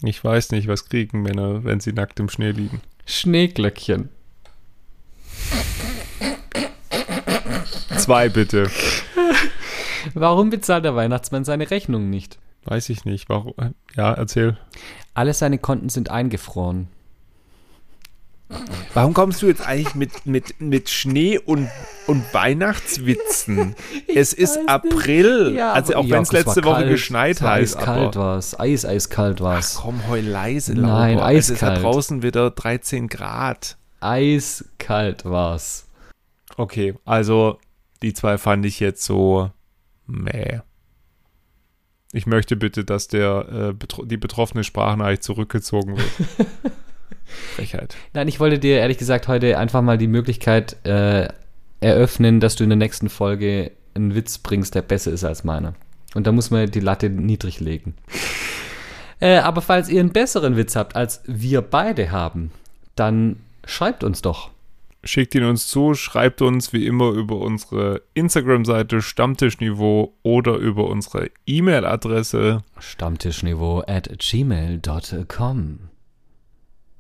Ich 0.04 0.24
weiß 0.24 0.52
nicht, 0.52 0.68
was 0.68 0.88
kriegen 0.90 1.24
Männer, 1.24 1.64
wenn 1.64 1.80
sie 1.80 1.92
nackt 1.92 2.20
im 2.20 2.30
Schnee 2.30 2.52
liegen. 2.52 2.82
Schneeglöckchen. 3.06 4.10
Zwei 7.98 8.30
bitte. 8.30 8.70
Warum 10.14 10.50
bezahlt 10.50 10.86
der 10.86 10.96
Weihnachtsmann 10.96 11.46
seine 11.46 11.70
Rechnung 11.70 12.10
nicht? 12.10 12.38
Weiß 12.66 12.90
ich 12.90 13.06
nicht. 13.06 13.30
Warum? 13.30 13.54
Ja, 13.96 14.14
erzähl. 14.14 14.58
Alle 15.14 15.34
seine 15.34 15.58
Konten 15.58 15.90
sind 15.90 16.12
eingefroren. 16.12 16.90
Warum 18.94 19.14
kommst 19.14 19.42
du 19.42 19.48
jetzt 19.48 19.66
eigentlich 19.66 19.94
mit, 19.94 20.26
mit, 20.26 20.62
mit 20.62 20.90
Schnee 20.90 21.38
und, 21.38 21.70
und 22.08 22.34
Weihnachtswitzen? 22.34 23.76
es 24.08 24.32
ist 24.34 24.58
April. 24.68 25.60
also 25.60 25.96
auch 25.96 26.10
wenn 26.10 26.24
es 26.24 26.32
letzte 26.32 26.64
Woche 26.64 26.88
geschneit 26.88 27.42
hat. 27.42 27.60
Eiskalt 27.60 28.16
war's. 28.16 28.58
Eis, 28.60 28.86
eiskalt 28.86 29.42
war's. 29.42 29.76
Komm, 29.76 30.08
heul 30.08 30.22
leise, 30.22 30.74
Nein, 30.76 31.18
Laura. 31.18 31.32
Es 31.34 31.50
ist 31.50 31.62
ja 31.62 31.70
eiskalt. 31.70 31.84
draußen 31.84 32.24
wieder 32.24 32.52
13 32.52 33.10
Grad. 33.10 33.78
Eiskalt 34.00 35.26
war's. 35.26 35.88
Okay, 36.56 36.96
also 37.06 37.60
die 38.02 38.14
zwei 38.14 38.38
fand 38.38 38.66
ich 38.66 38.80
jetzt 38.80 39.04
so 39.04 39.52
meh. 40.08 40.60
Ich 42.14 42.26
möchte 42.26 42.56
bitte, 42.56 42.86
dass 42.86 43.08
der 43.08 43.70
äh, 43.70 43.74
betro 43.74 44.06
die 44.06 44.18
betroffene 44.18 44.64
Sprachnachricht 44.64 45.24
zurückgezogen 45.24 45.98
wird. 45.98 46.10
Frechheit. 47.56 47.96
Nein, 48.14 48.28
ich 48.28 48.40
wollte 48.40 48.60
dir 48.60 48.78
ehrlich 48.78 48.98
gesagt 48.98 49.28
heute 49.28 49.58
einfach 49.58 49.82
mal 49.82 49.98
die 49.98 50.08
Möglichkeit 50.08 50.78
äh, 50.86 51.28
eröffnen, 51.82 52.40
dass 52.40 52.56
du 52.56 52.64
in 52.64 52.70
der 52.70 52.78
nächsten 52.78 53.10
Folge 53.10 53.72
einen 53.94 54.16
Witz 54.16 54.38
bringst, 54.38 54.76
der 54.76 54.82
besser 54.82 55.12
ist 55.12 55.24
als 55.24 55.44
meiner. 55.44 55.74
Und 56.16 56.26
da 56.26 56.32
muss 56.32 56.50
man 56.50 56.72
die 56.72 56.80
Latte 56.80 57.10
niedrig 57.10 57.60
legen. 57.60 57.96
Äh, 59.20 59.38
aber 59.38 59.64
falls 59.64 59.90
ihr 59.90 60.00
einen 60.00 60.12
besseren 60.12 60.58
Witz 60.58 60.76
habt, 60.76 60.96
als 60.96 61.22
wir 61.26 61.64
beide 61.64 62.12
haben, 62.12 62.52
dann 62.96 63.38
schreibt 63.66 64.04
uns 64.04 64.22
doch. 64.22 64.52
Schickt 65.04 65.36
ihn 65.36 65.44
uns 65.44 65.68
zu, 65.68 65.94
schreibt 65.94 66.42
uns 66.42 66.74
wie 66.74 66.86
immer 66.86 67.12
über 67.12 67.38
unsere 67.38 68.02
Instagram-Seite 68.14 69.02
Stammtischniveau 69.02 70.14
oder 70.24 70.56
über 70.56 70.90
unsere 70.90 71.30
E-Mail-Adresse. 71.46 72.64
Stammtischniveau 72.80 73.84
at 73.88 74.10
gmail.com. 74.18 75.80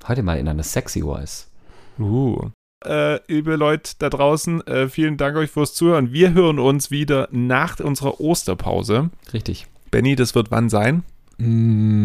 Heute 0.07 0.23
mal 0.23 0.38
in 0.38 0.47
einer 0.47 0.63
sexy 0.63 1.01
voice. 1.01 1.51
Uh. 1.99 2.51
Äh, 2.86 3.19
liebe 3.27 3.55
Leute 3.55 3.93
da 3.97 4.10
draußen, 4.10 4.65
äh, 4.67 4.88
vielen 4.88 5.17
Dank 5.17 5.36
euch 5.36 5.49
fürs 5.49 5.73
Zuhören. 5.73 6.13
Wir 6.13 6.33
hören 6.33 6.60
uns 6.60 6.91
wieder 6.91 7.27
nach 7.31 7.79
unserer 7.79 8.21
Osterpause. 8.21 9.10
Richtig. 9.33 9.65
Benny, 9.89 10.15
das 10.15 10.36
wird 10.36 10.51
wann 10.51 10.69
sein? 10.69 11.03
Mm, 11.39 11.97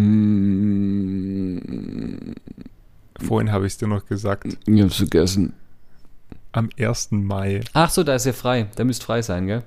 Vorhin 3.21 3.53
habe 3.53 3.67
ich 3.67 3.75
es 3.75 3.79
dir 3.79 3.89
noch 3.89 4.07
gesagt. 4.07 4.57
ich 4.67 4.83
hab's 4.83 4.97
vergessen. 4.97 5.53
Am 6.53 6.69
1. 6.79 7.13
Mai. 7.13 7.63
Ach 7.73 7.89
so, 7.89 8.05
da 8.05 8.15
ist 8.15 8.27
ja 8.27 8.35
frei. 8.35 8.67
Da 8.77 8.85
müsst 8.85 9.03
frei 9.03 9.23
sein, 9.23 9.47
gell? 9.47 9.63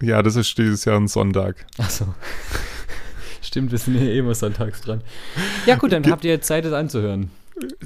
Ja, 0.00 0.22
das 0.22 0.34
ist 0.36 0.58
dieses 0.58 0.84
Jahr 0.84 0.96
ein 0.96 1.06
Sonntag. 1.08 1.64
Ach 1.78 1.90
so. 1.90 2.12
Stimmt, 3.42 3.70
wir 3.70 3.78
sind 3.78 3.94
ja 3.94 4.02
eh 4.02 4.18
immer 4.18 4.34
sonntags 4.34 4.80
dran. 4.80 5.00
Ja 5.66 5.76
gut, 5.76 5.92
dann 5.92 6.08
habt 6.10 6.24
ihr 6.24 6.40
Zeit, 6.40 6.64
das 6.64 6.72
anzuhören. 6.72 7.30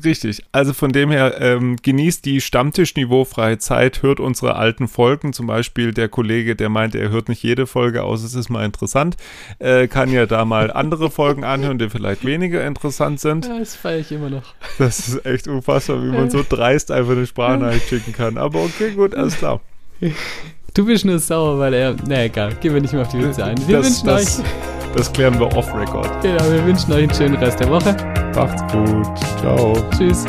Richtig. 0.04 0.44
Also 0.52 0.72
von 0.72 0.92
dem 0.92 1.10
her, 1.10 1.40
ähm, 1.40 1.76
genießt 1.82 2.24
die 2.24 2.40
Stammtischniveaufreie 2.40 3.58
Zeit, 3.58 4.02
hört 4.02 4.20
unsere 4.20 4.56
alten 4.56 4.88
Folgen. 4.88 5.32
Zum 5.32 5.46
Beispiel 5.46 5.92
der 5.92 6.08
Kollege, 6.08 6.56
der 6.56 6.68
meinte, 6.68 6.98
er 6.98 7.10
hört 7.10 7.28
nicht 7.28 7.42
jede 7.42 7.66
Folge 7.66 8.02
aus, 8.02 8.22
es 8.22 8.34
ist 8.34 8.48
mal 8.48 8.64
interessant, 8.64 9.16
äh, 9.58 9.88
kann 9.88 10.10
ja 10.10 10.26
da 10.26 10.44
mal 10.44 10.70
andere 10.70 11.10
Folgen 11.10 11.44
anhören, 11.44 11.78
die 11.78 11.88
vielleicht 11.88 12.24
weniger 12.24 12.66
interessant 12.66 13.20
sind. 13.20 13.46
Ja, 13.46 13.58
das 13.58 13.76
feiere 13.76 14.00
ich 14.00 14.12
immer 14.12 14.30
noch. 14.30 14.54
Das 14.78 15.08
ist 15.08 15.26
echt 15.26 15.48
unfassbar, 15.48 16.02
wie 16.02 16.08
man 16.08 16.30
so 16.30 16.44
dreist 16.46 16.90
einfach 16.90 17.12
eine 17.12 17.26
Sprachnachricht 17.26 17.88
schicken 17.88 18.12
kann. 18.12 18.38
Aber 18.38 18.62
okay, 18.62 18.92
gut, 18.92 19.14
alles 19.14 19.36
klar. 19.36 19.60
Du 20.74 20.86
bist 20.86 21.04
nur 21.04 21.18
sauer, 21.18 21.58
weil 21.58 21.74
er. 21.74 21.96
Na 22.06 22.24
egal, 22.24 22.54
gehen 22.60 22.74
wir 22.74 22.80
nicht 22.80 22.92
mehr 22.92 23.02
auf 23.02 23.08
die 23.08 23.22
Witze 23.22 23.44
ein. 23.44 23.56
Wir 23.68 23.78
das, 23.78 23.86
wünschen 23.86 24.06
das, 24.06 24.40
euch. 24.40 24.81
Das 24.94 25.12
klären 25.12 25.38
wir 25.38 25.54
off-Record. 25.56 26.22
Genau, 26.22 26.44
wir 26.50 26.66
wünschen 26.66 26.92
euch 26.92 27.02
einen 27.04 27.14
schönen 27.14 27.36
Rest 27.36 27.60
der 27.60 27.70
Woche. 27.70 27.96
Macht's 28.34 28.62
gut. 28.72 29.18
Ciao. 29.40 29.74
Tschüss. 29.96 30.24